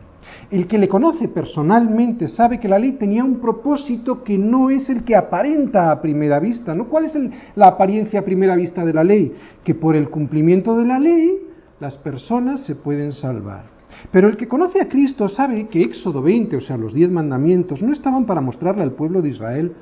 [0.51, 4.89] El que le conoce personalmente sabe que la ley tenía un propósito que no es
[4.89, 6.75] el que aparenta a primera vista.
[6.89, 7.17] ¿Cuál es
[7.55, 9.33] la apariencia a primera vista de la ley?
[9.63, 11.39] Que por el cumplimiento de la ley
[11.79, 13.65] las personas se pueden salvar.
[14.11, 17.81] Pero el que conoce a Cristo sabe que Éxodo 20, o sea, los diez mandamientos,
[17.81, 19.73] no estaban para mostrarle al pueblo de Israel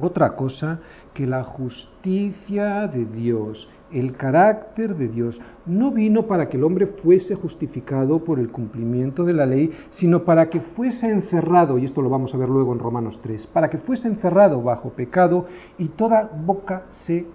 [0.00, 0.80] otra cosa
[1.14, 5.40] que la justicia de Dios, el carácter de Dios.
[5.66, 10.24] No vino para que el hombre fuese justificado por el cumplimiento de la ley, sino
[10.24, 13.70] para que fuese encerrado, y esto lo vamos a ver luego en Romanos 3, para
[13.70, 15.46] que fuese encerrado bajo pecado
[15.78, 17.26] y toda boca se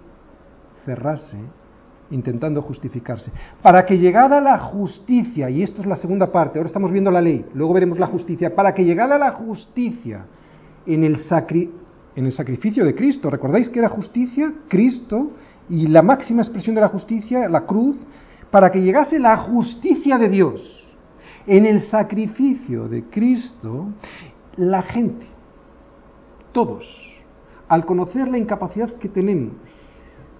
[0.84, 1.38] cerrase
[2.10, 3.30] intentando justificarse.
[3.62, 7.20] Para que llegada la justicia, y esto es la segunda parte, ahora estamos viendo la
[7.20, 10.24] ley, luego veremos la justicia, para que llegada la justicia
[10.86, 11.18] en el,
[12.18, 14.52] en el sacrificio de Cristo, ¿recordáis que era justicia?
[14.66, 15.30] Cristo,
[15.68, 17.96] y la máxima expresión de la justicia, la cruz,
[18.50, 20.84] para que llegase la justicia de Dios.
[21.46, 23.90] En el sacrificio de Cristo,
[24.56, 25.26] la gente,
[26.50, 26.84] todos,
[27.68, 29.52] al conocer la incapacidad que tenemos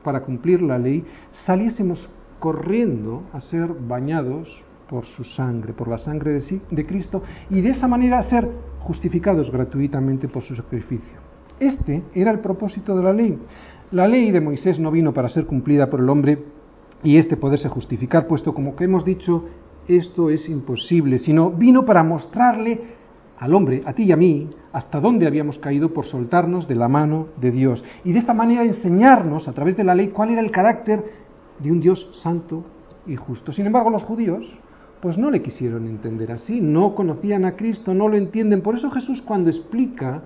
[0.03, 2.11] para cumplir la ley, saliésemos
[2.41, 4.49] corriendo a ser bañados
[4.91, 8.49] por su sangre, por la sangre de, sí, de Cristo, y de esa manera ser
[8.81, 11.28] justificados gratuitamente por su sacrificio.
[11.61, 13.39] Este era el propósito de la ley.
[13.91, 16.39] La ley de Moisés no vino para ser cumplida por el hombre
[17.03, 19.47] y éste poderse justificar, puesto como que hemos dicho,
[19.87, 22.99] esto es imposible, sino vino para mostrarle
[23.39, 26.89] al hombre, a ti y a mí, hasta dónde habíamos caído por soltarnos de la
[26.89, 27.85] mano de Dios.
[28.05, 31.05] Y de esta manera enseñarnos a través de la ley cuál era el carácter
[31.59, 32.65] de un Dios santo
[33.07, 33.53] y justo.
[33.53, 34.45] Sin embargo, los judíos
[35.01, 38.63] pues no le quisieron entender así, no conocían a Cristo, no lo entienden.
[38.63, 40.23] Por eso Jesús cuando explica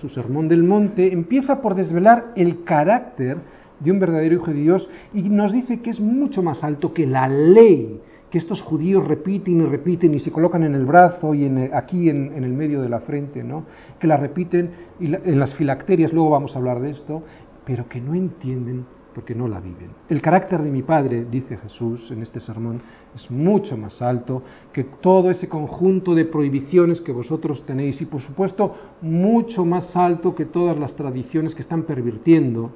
[0.00, 3.38] su sermón del monte empieza por desvelar el carácter
[3.80, 7.06] de un verdadero hijo de Dios y nos dice que es mucho más alto que
[7.06, 11.44] la ley que estos judíos repiten y repiten y se colocan en el brazo y
[11.44, 13.64] en, aquí en, el medio de la frente, ¿no?
[14.00, 17.22] que la repiten y en las filacterias, luego vamos a hablar de esto,
[17.64, 19.90] pero que no entienden porque no la viven.
[20.08, 22.80] El carácter de mi Padre, dice Jesús en este sermón,
[23.14, 28.20] es mucho más alto que todo ese conjunto de prohibiciones que vosotros tenéis y por
[28.20, 32.72] supuesto mucho más alto que todas las tradiciones que están pervirtiendo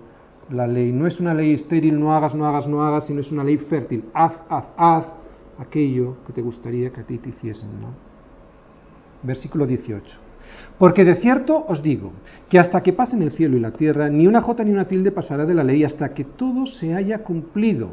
[0.50, 0.92] la ley.
[0.92, 3.58] No es una ley estéril, no hagas, no hagas, no hagas, sino es una ley
[3.58, 4.04] fértil.
[4.14, 5.12] Haz, haz, haz,
[5.58, 7.80] aquello que te gustaría que a ti te hiciesen.
[7.80, 7.88] ¿no?
[9.22, 10.27] Versículo 18.
[10.78, 12.12] Porque de cierto os digo
[12.48, 15.10] que hasta que pasen el cielo y la tierra, ni una jota ni una tilde
[15.10, 17.90] pasará de la ley hasta que todo se haya cumplido.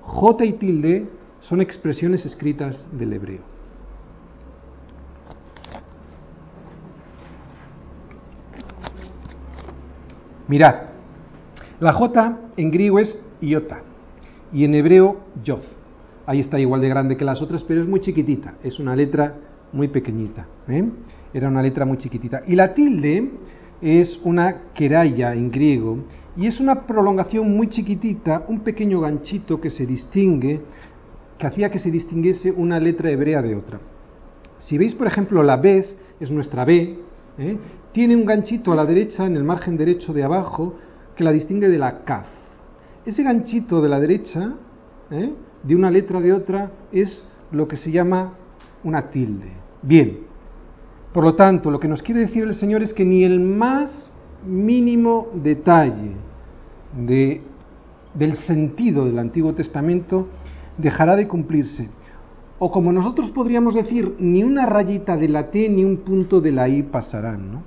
[0.00, 1.06] Jota y tilde
[1.42, 3.40] son expresiones escritas del hebreo.
[10.48, 10.74] Mirad,
[11.80, 13.80] la J en griego es iota
[14.52, 15.62] y en hebreo yod
[16.26, 19.34] ahí está igual de grande que las otras, pero es muy chiquitita, es una letra
[19.72, 20.46] muy pequeñita.
[20.68, 20.84] ¿eh?
[21.32, 22.42] Era una letra muy chiquitita.
[22.46, 23.30] Y la tilde
[23.80, 25.98] es una queraya en griego
[26.36, 30.60] y es una prolongación muy chiquitita, un pequeño ganchito que se distingue,
[31.36, 33.80] que hacía que se distinguiese una letra hebrea de otra.
[34.60, 36.98] Si veis, por ejemplo, la vez es nuestra B,
[37.38, 37.58] ¿eh?
[37.92, 40.76] tiene un ganchito a la derecha, en el margen derecho de abajo,
[41.16, 42.26] que la distingue de la kaf.
[43.04, 44.54] Ese ganchito de la derecha
[45.10, 45.32] ¿eh?
[45.62, 48.34] de una letra de otra es lo que se llama
[48.84, 49.52] una tilde.
[49.82, 50.18] Bien,
[51.12, 54.12] por lo tanto, lo que nos quiere decir el Señor es que ni el más
[54.46, 56.12] mínimo detalle
[56.96, 57.42] de,
[58.14, 60.28] del sentido del Antiguo Testamento
[60.78, 61.88] dejará de cumplirse.
[62.58, 66.52] O como nosotros podríamos decir, ni una rayita de la T ni un punto de
[66.52, 67.62] la I pasarán.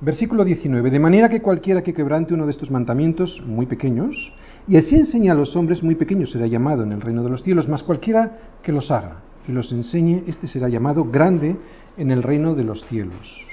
[0.00, 0.90] Versículo 19.
[0.90, 4.32] De manera que cualquiera que quebrante uno de estos mandamientos muy pequeños,
[4.66, 7.42] y así enseña a los hombres muy pequeños será llamado en el reino de los
[7.42, 11.56] cielos, mas cualquiera que los haga y los enseñe, este será llamado grande
[11.96, 13.44] en el reino de los cielos.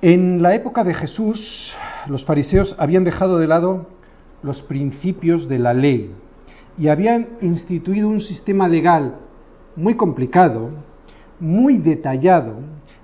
[0.00, 1.74] En la época de Jesús,
[2.08, 3.86] los fariseos habían dejado de lado
[4.42, 6.12] los principios de la ley
[6.76, 9.16] y habían instituido un sistema legal
[9.74, 10.70] muy complicado,
[11.40, 12.54] muy detallado,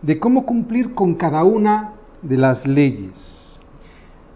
[0.03, 3.61] de cómo cumplir con cada una de las leyes.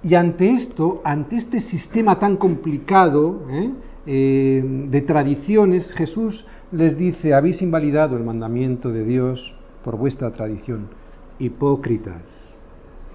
[0.02, 3.70] Y ante esto, ante este sistema tan complicado ¿eh?
[4.10, 10.88] Eh, de tradiciones, Jesús les dice, habéis invalidado el mandamiento de Dios por vuestra tradición.
[11.38, 12.22] Hipócritas.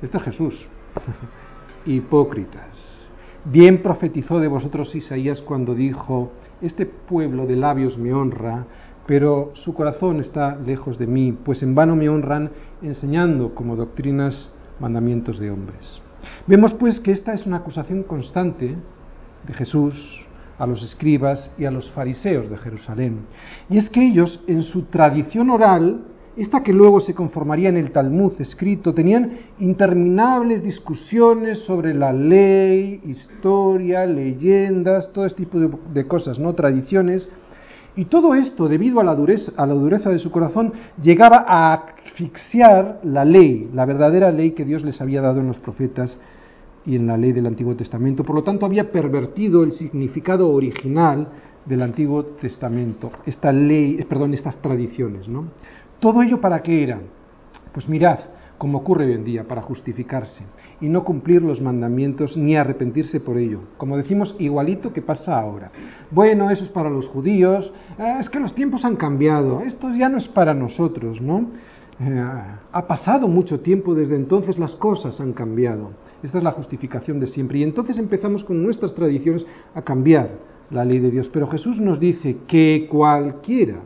[0.04, 0.68] Este es Jesús.
[1.88, 3.08] Hipócritas.
[3.44, 8.68] Bien profetizó de vosotros Isaías cuando dijo, este pueblo de labios me honra,
[9.08, 12.52] pero su corazón está lejos de mí, pues en vano me honran
[12.84, 16.04] enseñando como doctrinas mandamientos de hombres.
[16.46, 18.78] Vemos pues que esta es una acusación constante
[19.48, 23.20] de Jesús a los escribas y a los fariseos de Jerusalén.
[23.70, 26.02] Y es que ellos, en su tradición oral,
[26.36, 33.02] esta que luego se conformaría en el Talmud escrito, tenían interminables discusiones sobre la ley,
[33.06, 36.54] historia, leyendas, todo este tipo de, cosas, ¿no?
[36.54, 37.30] Tradiciones.
[37.96, 41.86] Y todo esto, debido a la, dureza, a la dureza de su corazón, llegaba a
[42.08, 46.20] asfixiar la ley, la verdadera ley que Dios les había dado en los profetas
[46.86, 48.24] y en la ley del Antiguo Testamento.
[48.24, 51.28] Por lo tanto, había pervertido el significado original
[51.66, 55.46] del Antiguo Testamento, esta ley, perdón, estas tradiciones, ¿no?
[56.00, 57.00] Todo ello para qué era?
[57.72, 58.20] Pues mirad,
[58.58, 60.44] como ocurre hoy en día, para justificarse
[60.82, 63.62] y no cumplir los mandamientos ni arrepentirse por ello.
[63.78, 65.72] Como decimos, igualito que pasa ahora.
[66.12, 70.10] Bueno, eso es para los judíos, eh, es que los tiempos han cambiado, esto ya
[70.10, 71.48] no es para nosotros, ¿no?
[72.00, 72.24] Eh,
[72.72, 75.92] ha pasado mucho tiempo desde entonces, las cosas han cambiado.
[76.24, 77.60] Esta es la justificación de siempre.
[77.60, 80.32] Y entonces empezamos con nuestras tradiciones a cambiar
[80.72, 81.30] la ley de Dios.
[81.32, 83.82] Pero Jesús nos dice que cualquiera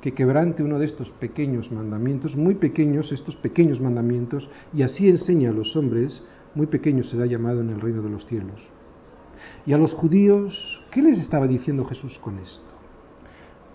[0.00, 5.50] que quebrante uno de estos pequeños mandamientos, muy pequeños estos pequeños mandamientos, y así enseña
[5.50, 6.24] a los hombres,
[6.54, 8.60] muy pequeño será llamado en el reino de los cielos.
[9.66, 12.64] Y a los judíos, ¿qué les estaba diciendo Jesús con esto?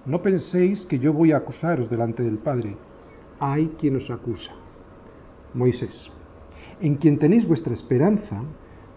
[0.06, 2.75] No penséis que yo voy a acusaros delante del Padre.
[3.39, 4.51] Hay quien os acusa.
[5.54, 6.12] Moisés,
[6.81, 8.41] en quien tenéis vuestra esperanza,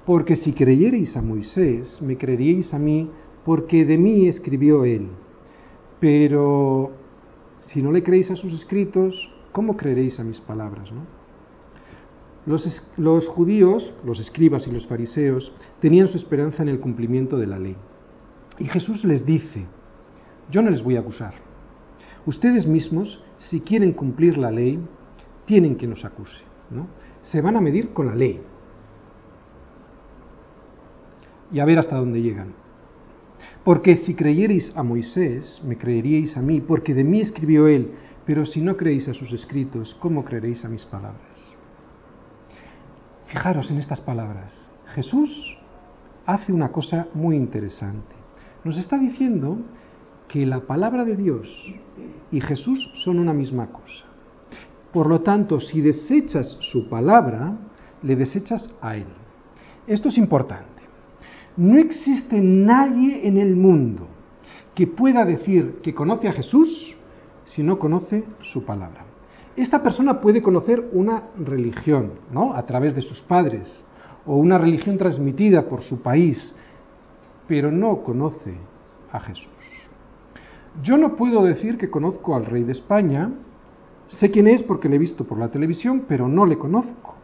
[0.07, 3.11] porque si creyereis a Moisés, me creeríais a mí,
[3.45, 5.09] porque de mí escribió él.
[6.01, 6.93] Pero
[7.67, 10.91] si no le creéis a sus escritos, ¿cómo creeréis a mis palabras?
[12.47, 17.47] Los, los, judíos, los escribas y los fariseos, tenían su esperanza en el cumplimiento de
[17.47, 17.77] la ley.
[18.59, 19.67] Y Jesús les dice,
[20.51, 21.35] yo no les voy a acusar.
[22.25, 24.79] Ustedes mismos, si quieren cumplir la ley,
[25.45, 26.49] tienen que nos acuse.
[26.71, 26.87] ¿no?
[27.23, 28.41] Se van a medir con la ley.
[31.53, 32.53] Y a ver hasta dónde llegan.
[33.65, 37.93] Porque si creyereis a Moisés, me creeríais a mí, porque de mí escribió él,
[38.25, 41.51] pero si no creéis a sus escritos, ¿cómo creeréis a mis palabras?
[43.27, 44.69] Fijaros en estas palabras.
[44.95, 45.59] Jesús
[46.25, 48.15] hace una cosa muy interesante.
[48.65, 49.59] Nos está diciendo
[50.29, 51.49] que la palabra de Dios
[52.31, 54.08] y Jesús son una misma cosa.
[54.99, 57.57] Por lo tanto, si desechas su palabra,
[58.03, 59.07] le desechas a Él.
[59.87, 60.83] Esto es importante.
[61.57, 64.09] No existe nadie en el mundo
[64.75, 66.97] que pueda decir que conoce a Jesús
[67.45, 69.05] si no conoce su palabra.
[69.55, 72.55] Esta persona puede conocer una religión, ¿no?
[72.55, 73.73] A través de sus padres,
[74.27, 76.57] o una religión transmitida por su país,
[77.47, 78.57] pero no conoce
[79.13, 79.47] a Jesús.
[80.83, 83.31] Yo no puedo decir que conozco al rey de España,
[84.09, 87.15] sé quién es porque le he visto por la televisión, pero no le conozco.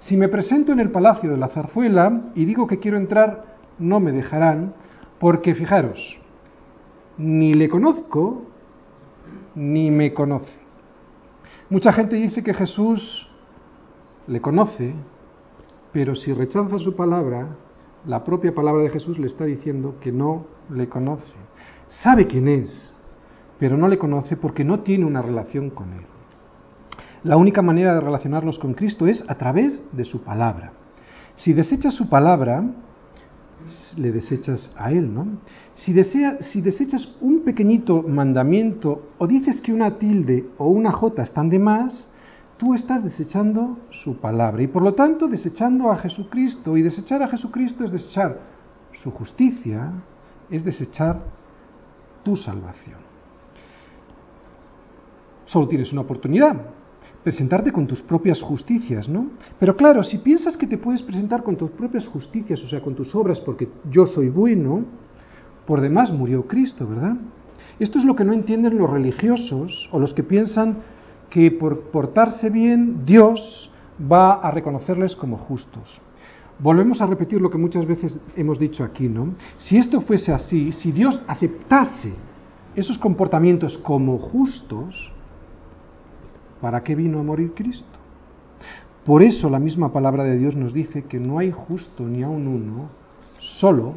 [0.00, 3.98] Si me presento en el Palacio de la Zarzuela y digo que quiero entrar no
[3.98, 4.74] me dejarán,
[5.18, 6.18] porque fijaros,
[7.18, 8.42] ni le conozco,
[9.54, 10.52] ni me conoce.
[11.68, 13.28] Mucha gente dice que Jesús
[14.26, 14.94] le conoce,
[15.92, 17.56] pero si rechaza su palabra,
[18.06, 21.32] la propia palabra de Jesús le está diciendo que no le conoce.
[21.88, 22.94] Sabe quién es,
[23.58, 26.04] pero no le conoce porque no tiene una relación con Él.
[27.22, 30.72] La única manera de relacionarnos con Cristo es a través de su palabra.
[31.36, 32.64] Si desecha su palabra,
[33.98, 35.26] le desechas a él, ¿no?
[35.74, 41.22] Si, desea, si desechas un pequeñito mandamiento o dices que una tilde o una jota
[41.22, 42.10] están de más,
[42.56, 47.28] tú estás desechando su palabra y por lo tanto desechando a Jesucristo y desechar a
[47.28, 48.38] Jesucristo es desechar
[49.02, 49.92] su justicia,
[50.50, 51.22] es desechar
[52.22, 52.98] tu salvación.
[55.46, 56.56] Solo tienes una oportunidad,
[57.22, 59.26] presentarte con tus propias justicias, ¿no?
[59.58, 62.94] Pero claro, si piensas que te puedes presentar con tus propias justicias, o sea, con
[62.94, 64.84] tus obras, porque yo soy bueno,
[65.66, 67.16] por demás murió Cristo, ¿verdad?
[67.78, 70.78] Esto es lo que no entienden los religiosos o los que piensan
[71.28, 73.70] que por portarse bien Dios
[74.10, 76.00] va a reconocerles como justos.
[76.58, 79.34] Volvemos a repetir lo que muchas veces hemos dicho aquí, ¿no?
[79.56, 82.12] Si esto fuese así, si Dios aceptase
[82.76, 85.12] esos comportamientos como justos,
[86.60, 87.98] ¿Para qué vino a morir Cristo?
[89.04, 92.46] Por eso la misma palabra de Dios nos dice que no hay justo ni aun
[92.46, 92.90] uno,
[93.38, 93.94] solo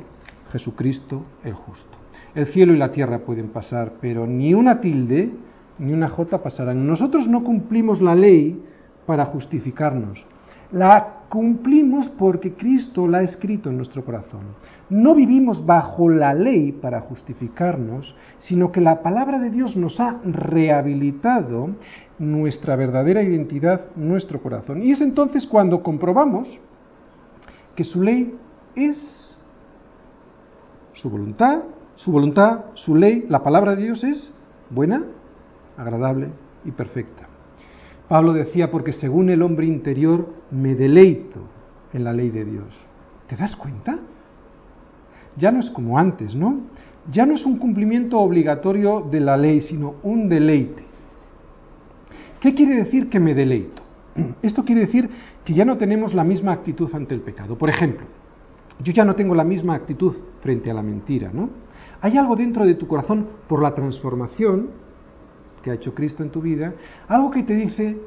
[0.52, 1.98] Jesucristo el justo.
[2.36, 5.32] El cielo y la tierra pueden pasar, pero ni una tilde
[5.78, 6.88] ni una jota pasarán.
[6.88, 8.64] Nosotros no cumplimos la ley
[9.06, 10.26] para justificarnos.
[10.72, 14.42] La cumplimos porque Cristo la ha escrito en nuestro corazón.
[14.92, 20.20] No vivimos bajo la ley para justificarnos, sino que la palabra de Dios nos ha
[20.24, 21.72] rehabilitado
[22.20, 24.84] nuestra verdadera identidad, nuestro corazón.
[24.84, 26.48] Y es entonces cuando comprobamos
[27.76, 28.38] que su ley
[28.76, 29.44] es
[30.94, 31.64] su voluntad,
[31.96, 34.32] su voluntad, su ley, la palabra de Dios es
[34.70, 35.04] buena,
[35.78, 36.28] agradable
[36.64, 37.33] y perfecta.
[38.08, 41.40] Pablo decía, porque según el hombre interior me deleito
[41.94, 42.68] en la ley de Dios.
[43.28, 44.00] ¿Te das cuenta?
[45.36, 46.62] ya no es como antes, ¿no?
[47.12, 50.84] Ya no es un cumplimiento obligatorio de la ley, sino un deleite.
[52.40, 53.82] ¿Qué quiere decir que me deleito?
[54.42, 55.10] Esto quiere decir
[55.44, 57.58] que ya no tenemos la misma actitud ante el pecado.
[57.58, 58.06] Por ejemplo,
[58.82, 61.50] yo ya no tengo la misma actitud frente a la mentira, ¿no?
[62.02, 64.70] Hay algo dentro de tu corazón por la transformación
[65.64, 66.74] que ha hecho Cristo en tu vida,
[67.08, 67.98] algo que te dice,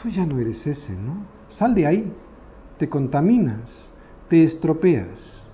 [0.00, 1.24] tú ya no eres ese, ¿no?
[1.48, 2.12] Sal de ahí,
[2.78, 3.90] te contaminas,
[4.28, 5.48] te estropeas.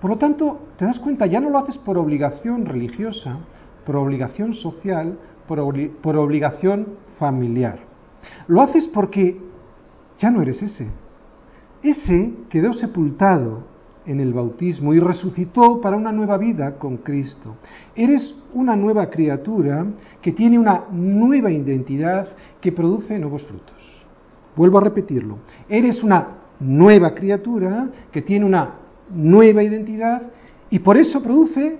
[0.00, 3.38] Por lo tanto, te das cuenta, ya no lo haces por obligación religiosa,
[3.84, 5.62] por obligación social, por,
[6.00, 6.86] por obligación
[7.18, 7.80] familiar.
[8.48, 9.40] Lo haces porque
[10.18, 10.88] ya no eres ese.
[11.82, 13.64] Ese quedó sepultado
[14.06, 17.56] en el bautismo y resucitó para una nueva vida con Cristo.
[17.94, 19.86] Eres una nueva criatura
[20.20, 22.28] que tiene una nueva identidad
[22.60, 23.76] que produce nuevos frutos.
[24.56, 25.38] Vuelvo a repetirlo.
[25.68, 26.28] Eres una
[26.60, 28.74] nueva criatura que tiene una
[29.10, 30.22] nueva identidad
[30.70, 31.78] y por eso produce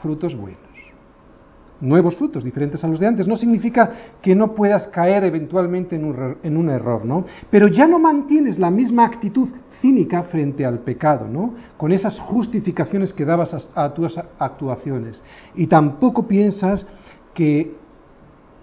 [0.00, 0.65] frutos buenos
[1.80, 3.28] nuevos frutos, diferentes a los de antes.
[3.28, 3.90] No significa
[4.22, 7.24] que no puedas caer eventualmente en un, en un, error, ¿no?
[7.50, 9.48] Pero ya no mantienes la misma actitud
[9.80, 11.54] cínica frente al pecado, ¿no?
[11.76, 15.22] Con esas justificaciones que dabas a, tus actuaciones.
[15.54, 16.86] Y tampoco piensas
[17.34, 17.74] que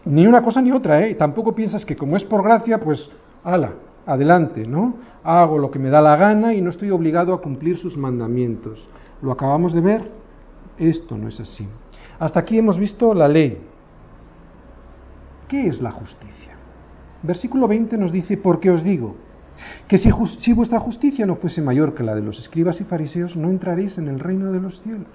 [0.06, 1.16] ni una cosa ni otra, ¿eh?
[1.16, 3.10] tampoco piensas que como es por gracia, pues,
[3.44, 3.74] ala,
[4.06, 4.96] adelante, ¿no?
[5.24, 8.86] Hago lo que me da la gana y no estoy obligado a cumplir sus mandamientos.
[9.22, 10.12] Lo acabamos de ver,
[10.78, 11.68] esto no es así.
[12.20, 13.58] Hasta aquí hemos visto la ley.
[15.48, 16.54] ¿Qué es la justicia?
[17.22, 19.16] Versículo 20 nos dice, porque os digo,
[19.88, 20.10] que si,
[20.42, 23.98] si, vuestra justicia no fuese mayor que la de los escribas y fariseos, no entraréis
[23.98, 25.08] en el reino de los cielos.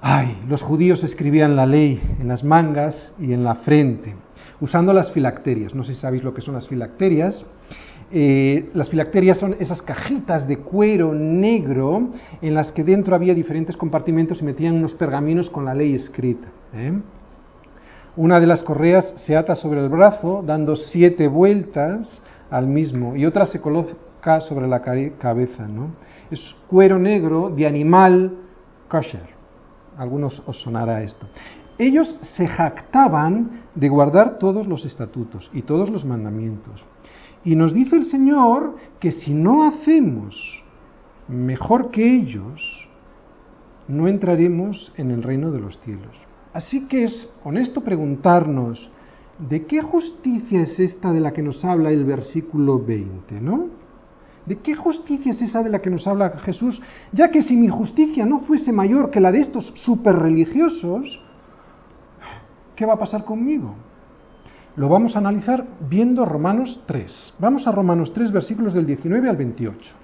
[0.00, 4.14] Ay, los judíos escribían la ley en las mangas y en la frente,
[4.60, 5.74] usando las filacterias.
[5.74, 7.44] No sé si sabéis lo que son las filacterias.
[8.12, 12.08] Eh, las filacterias son esas cajitas de cuero negro
[12.42, 16.48] en las que dentro había diferentes compartimentos y metían unos pergaminos con la ley escrita.
[16.74, 16.92] ¿eh?
[18.16, 23.24] Una de las correas se ata sobre el brazo dando siete vueltas al mismo y
[23.24, 25.68] otra se coloca sobre la cabeza.
[25.68, 25.90] ¿no?
[26.32, 28.32] Es cuero negro de animal
[28.88, 29.38] kosher.
[29.96, 31.28] Algunos os sonará esto.
[31.78, 36.84] Ellos se jactaban de guardar todos los estatutos y todos los mandamientos.
[37.44, 40.62] Y nos dice el Señor que si no hacemos
[41.28, 42.88] mejor que ellos,
[43.88, 46.16] no entraremos en el reino de los cielos.
[46.52, 48.90] Así que es honesto preguntarnos,
[49.38, 53.68] ¿de qué justicia es esta de la que nos habla el versículo 20, no?
[54.46, 56.80] ¿De qué justicia es esa de la que nos habla Jesús?
[57.12, 61.22] Ya que si mi justicia no fuese mayor que la de estos superreligiosos,
[62.74, 63.74] ¿qué va a pasar conmigo?
[64.76, 67.34] Lo vamos a analizar viendo Romanos 3.
[67.38, 69.94] Vamos a Romanos 3, versículos del 19 al 28.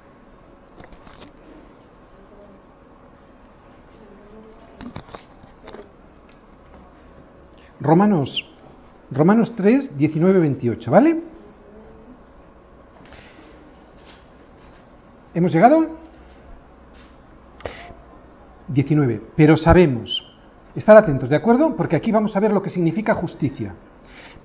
[7.81, 8.45] Romanos,
[9.11, 11.23] Romanos 3, 19, 28, ¿vale?
[15.35, 15.87] ¿Hemos llegado?
[18.69, 19.23] 19.
[19.37, 20.37] Pero sabemos,
[20.75, 21.77] estar atentos, ¿de acuerdo?
[21.77, 23.75] Porque aquí vamos a ver lo que significa justicia.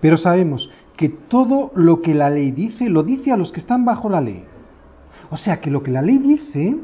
[0.01, 3.85] Pero sabemos que todo lo que la ley dice, lo dice a los que están
[3.85, 4.43] bajo la ley.
[5.29, 6.75] O sea que lo que la ley dice,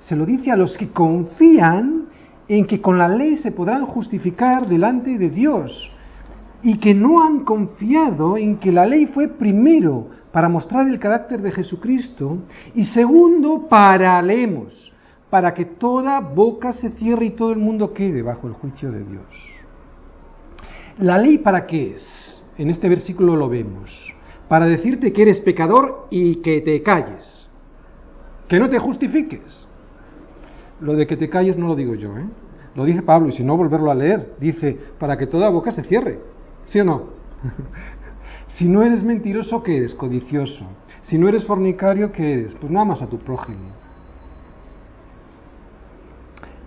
[0.00, 2.06] se lo dice a los que confían
[2.48, 5.90] en que con la ley se podrán justificar delante de Dios
[6.62, 11.40] y que no han confiado en que la ley fue primero para mostrar el carácter
[11.40, 12.38] de Jesucristo
[12.74, 14.92] y segundo para, leemos,
[15.30, 19.04] para que toda boca se cierre y todo el mundo quede bajo el juicio de
[19.04, 19.59] Dios.
[21.00, 22.40] ¿La ley para qué es?
[22.60, 24.14] en este versículo lo vemos,
[24.46, 27.48] para decirte que eres pecador y que te calles,
[28.48, 29.66] que no te justifiques.
[30.78, 32.26] Lo de que te calles no lo digo yo, ¿eh?
[32.74, 35.84] lo dice Pablo, y si no, volverlo a leer, dice, para que toda boca se
[35.84, 36.18] cierre,
[36.66, 37.04] ¿sí o no?
[38.48, 39.94] si no eres mentiroso, ¿qué eres?
[39.94, 40.66] Codicioso.
[41.00, 42.54] Si no eres fornicario, ¿qué eres?
[42.60, 43.70] Pues nada más a tu prójimo.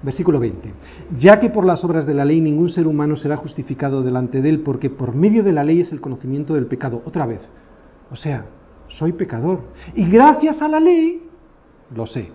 [0.03, 0.73] Versículo 20.
[1.17, 4.49] Ya que por las obras de la ley ningún ser humano será justificado delante de
[4.49, 7.01] él, porque por medio de la ley es el conocimiento del pecado.
[7.05, 7.39] Otra vez.
[8.11, 8.45] O sea,
[8.89, 9.61] soy pecador.
[9.95, 11.23] Y gracias a la ley,
[11.95, 12.29] lo sé.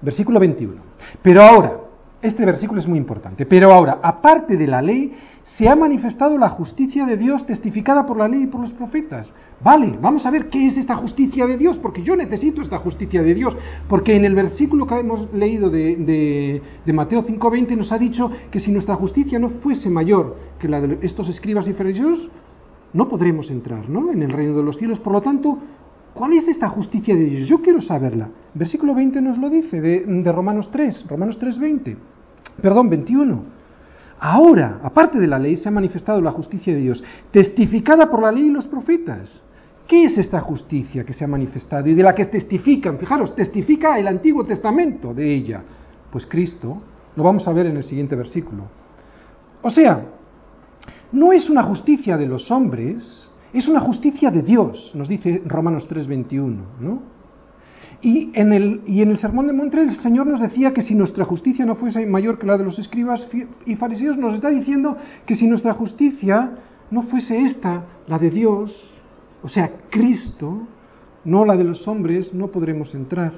[0.00, 0.80] Versículo 21.
[1.22, 1.80] Pero ahora,
[2.22, 6.48] este versículo es muy importante, pero ahora, aparte de la ley, se ha manifestado la
[6.48, 9.30] justicia de Dios testificada por la ley y por los profetas.
[9.62, 13.22] Vale, vamos a ver qué es esta justicia de Dios, porque yo necesito esta justicia
[13.22, 13.56] de Dios,
[13.88, 18.60] porque en el versículo que hemos leído de, de, Mateo 5.20 nos ha dicho que
[18.60, 22.30] si nuestra justicia no fuese mayor que la de estos escribas y fariseos,
[22.92, 24.12] no podremos entrar ¿no?
[24.12, 24.98] en el reino de los cielos.
[24.98, 25.58] Por lo tanto,
[26.14, 27.48] ¿Cuál es esta justicia de Dios?
[27.48, 28.28] Yo quiero saberla.
[28.54, 31.96] Versículo 20 nos lo dice, de, de Romanos 3, Romanos 3, 20.
[32.62, 33.63] Perdón, 21.
[34.18, 38.32] Ahora, aparte de la ley, se ha manifestado la justicia de Dios, testificada por la
[38.32, 39.42] ley y los profetas.
[39.86, 42.98] ¿Qué es esta justicia que se ha manifestado y de la que testifican?
[42.98, 45.62] Fijaros, testifica el Antiguo Testamento de ella.
[46.10, 46.78] Pues Cristo,
[47.16, 48.64] lo vamos a ver en el siguiente versículo.
[49.60, 50.04] O sea,
[51.12, 55.86] no es una justicia de los hombres, es una justicia de Dios, nos dice Romanos
[55.88, 57.13] 3:21, ¿no?
[58.04, 60.94] Y en, el, y en el Sermón de Monte el Señor nos decía que si
[60.94, 63.26] nuestra justicia no fuese mayor que la de los escribas
[63.64, 66.50] y fariseos, nos está diciendo que si nuestra justicia
[66.90, 68.94] no fuese esta, la de Dios,
[69.42, 70.66] o sea, Cristo,
[71.24, 73.32] no la de los hombres, no podremos entrar.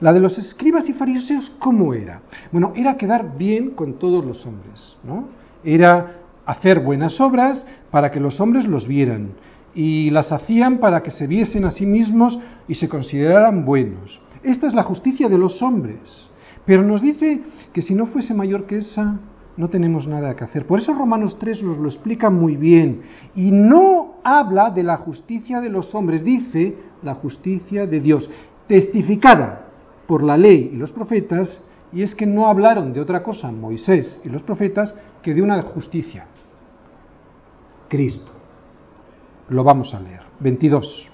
[0.00, 2.20] La de los escribas y fariseos, ¿cómo era?
[2.52, 5.24] Bueno, era quedar bien con todos los hombres, ¿no?
[5.64, 9.30] Era hacer buenas obras para que los hombres los vieran
[9.76, 14.18] y las hacían para que se viesen a sí mismos y se consideraran buenos.
[14.42, 16.00] Esta es la justicia de los hombres.
[16.64, 17.42] Pero nos dice
[17.74, 19.20] que si no fuese mayor que esa,
[19.58, 20.66] no tenemos nada que hacer.
[20.66, 23.02] Por eso Romanos 3 nos lo explica muy bien.
[23.34, 28.30] Y no habla de la justicia de los hombres, dice la justicia de Dios,
[28.66, 29.66] testificada
[30.06, 31.62] por la ley y los profetas,
[31.92, 35.60] y es que no hablaron de otra cosa Moisés y los profetas que de una
[35.60, 36.26] justicia.
[37.88, 38.35] Cristo.
[39.48, 40.22] Lo vamos a leer.
[40.40, 41.10] 22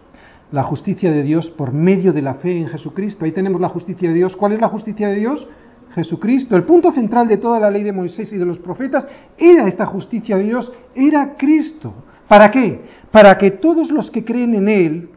[0.52, 3.24] la justicia de Dios por medio de la fe en Jesucristo.
[3.24, 4.36] Ahí tenemos la justicia de Dios.
[4.36, 5.48] ¿Cuál es la justicia de Dios?
[5.94, 6.56] Jesucristo.
[6.56, 9.06] El punto central de toda la ley de Moisés y de los profetas
[9.36, 11.92] era esta justicia de Dios, era Cristo.
[12.28, 12.82] ¿Para qué?
[13.10, 15.10] Para que todos los que creen en Él,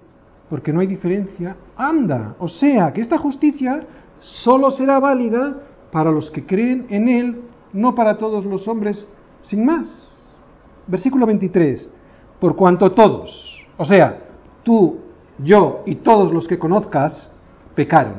[0.49, 2.35] porque no hay diferencia, anda.
[2.39, 3.81] O sea, que esta justicia
[4.19, 5.61] solo será válida
[5.91, 7.41] para los que creen en Él,
[7.73, 9.07] no para todos los hombres,
[9.43, 10.11] sin más.
[10.87, 11.89] Versículo 23.
[12.45, 14.19] Por cuanto todos, o sea,
[14.61, 14.99] tú
[15.39, 17.31] yo y todos los que conozcas
[17.73, 18.17] pecaron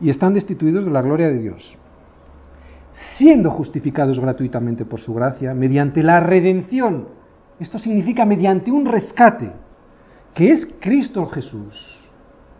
[0.00, 1.76] y están destituidos de la gloria de Dios,
[3.18, 7.08] siendo justificados gratuitamente por su gracia mediante la redención.
[7.60, 9.52] Esto significa mediante un rescate,
[10.32, 12.00] que es Cristo Jesús.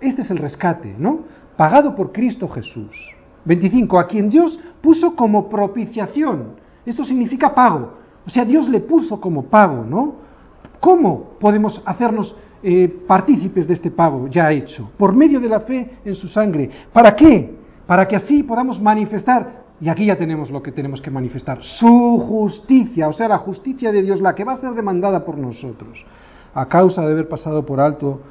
[0.02, 1.20] Este es el rescate, ¿no?
[1.56, 2.94] Pagado por Cristo Jesús.
[3.46, 3.98] 25.
[3.98, 6.56] A quien Dios puso como propiciación.
[6.84, 7.94] Esto significa pago.
[8.26, 10.25] O sea, Dios le puso como pago, ¿no?
[10.80, 15.98] ¿Cómo podemos hacernos eh, partícipes de este pago ya hecho, por medio de la fe
[16.04, 16.68] en su sangre.
[16.92, 17.54] ¿Para qué?
[17.86, 22.18] Para que así podamos manifestar, y aquí ya tenemos lo que tenemos que manifestar, su
[22.18, 26.04] justicia, o sea, la justicia de Dios, la que va a ser demandada por nosotros,
[26.54, 28.22] a causa de haber pasado por alto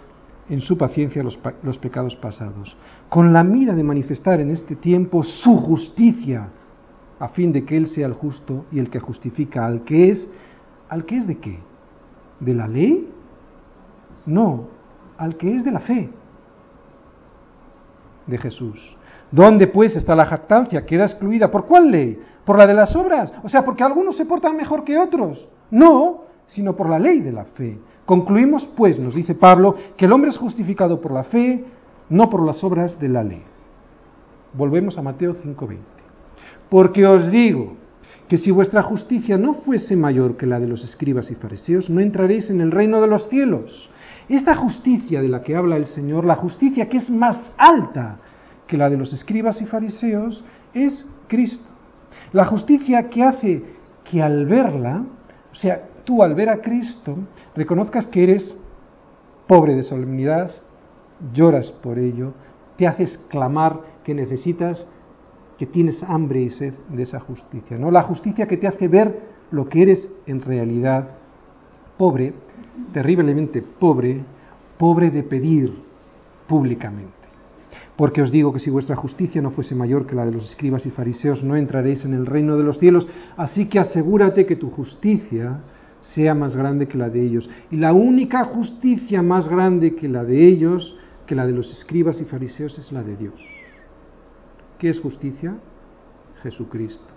[0.49, 2.75] en su paciencia los, los pecados pasados,
[3.07, 6.49] con la mira de manifestar en este tiempo su justicia,
[7.19, 10.29] a fin de que Él sea el justo y el que justifica al que es,
[10.89, 11.59] ¿al que es de qué?
[12.39, 13.11] ¿De la ley?
[14.25, 14.67] No,
[15.17, 16.09] al que es de la fe
[18.27, 18.79] de Jesús.
[19.31, 20.85] ¿Dónde pues está la jactancia?
[20.85, 21.51] Queda excluida.
[21.51, 22.19] ¿Por cuál ley?
[22.43, 23.33] ¿Por la de las obras?
[23.43, 25.47] O sea, porque algunos se portan mejor que otros.
[25.71, 27.77] No, sino por la ley de la fe.
[28.05, 31.65] Concluimos, pues, nos dice Pablo, que el hombre es justificado por la fe,
[32.09, 33.43] no por las obras de la ley.
[34.53, 35.79] Volvemos a Mateo 5:20.
[36.69, 37.73] Porque os digo
[38.27, 42.01] que si vuestra justicia no fuese mayor que la de los escribas y fariseos, no
[42.01, 43.89] entraréis en el reino de los cielos.
[44.27, 48.17] Esta justicia de la que habla el Señor, la justicia que es más alta
[48.65, 51.69] que la de los escribas y fariseos, es Cristo.
[52.33, 53.63] La justicia que hace
[54.03, 55.03] que al verla,
[55.51, 57.17] o sea, tú al ver a Cristo,
[57.55, 58.55] reconozcas que eres
[59.47, 60.51] pobre de solemnidad,
[61.33, 62.33] lloras por ello,
[62.77, 64.87] te haces clamar que necesitas,
[65.57, 67.77] que tienes hambre y sed de esa justicia.
[67.77, 67.91] ¿no?
[67.91, 71.15] La justicia que te hace ver lo que eres en realidad,
[71.97, 72.33] pobre,
[72.93, 74.21] terriblemente pobre,
[74.77, 75.73] pobre de pedir
[76.47, 77.13] públicamente.
[77.95, 80.85] Porque os digo que si vuestra justicia no fuese mayor que la de los escribas
[80.85, 83.07] y fariseos, no entraréis en el reino de los cielos.
[83.37, 85.61] Así que asegúrate que tu justicia
[86.01, 87.49] sea más grande que la de ellos.
[87.71, 92.19] Y la única justicia más grande que la de ellos, que la de los escribas
[92.19, 93.33] y fariseos, es la de Dios.
[94.77, 95.55] ¿Qué es justicia?
[96.43, 97.15] Jesucristo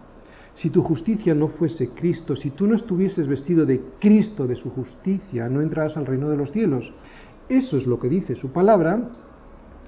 [0.58, 4.70] si tu justicia no fuese Cristo, si tú no estuvieses vestido de Cristo, de su
[4.70, 6.92] justicia, no entrarás al reino de los cielos.
[7.48, 9.08] Eso es lo que dice su palabra,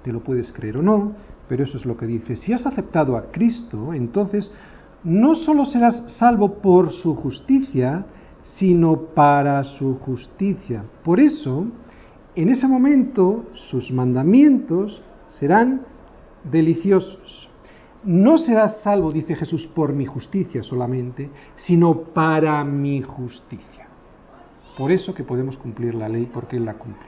[0.05, 1.15] te lo puedes creer o no,
[1.49, 2.37] pero eso es lo que dice.
[2.37, 4.53] Si has aceptado a Cristo, entonces
[5.03, 8.07] no solo serás salvo por su justicia,
[8.57, 10.85] sino para su justicia.
[11.03, 11.67] Por eso,
[12.37, 15.81] en ese momento, sus mandamientos serán
[16.45, 17.50] deliciosos.
[18.05, 23.87] No serás salvo, dice Jesús, por mi justicia solamente, sino para mi justicia.
[24.79, 27.07] Por eso que podemos cumplir la ley, porque Él la cumple.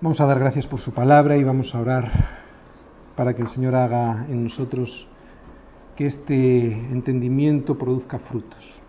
[0.00, 2.10] Vamos a dar gracias por su palabra y vamos a orar
[3.16, 5.06] para que el Señor haga en nosotros
[5.94, 8.81] que este entendimiento produzca frutos.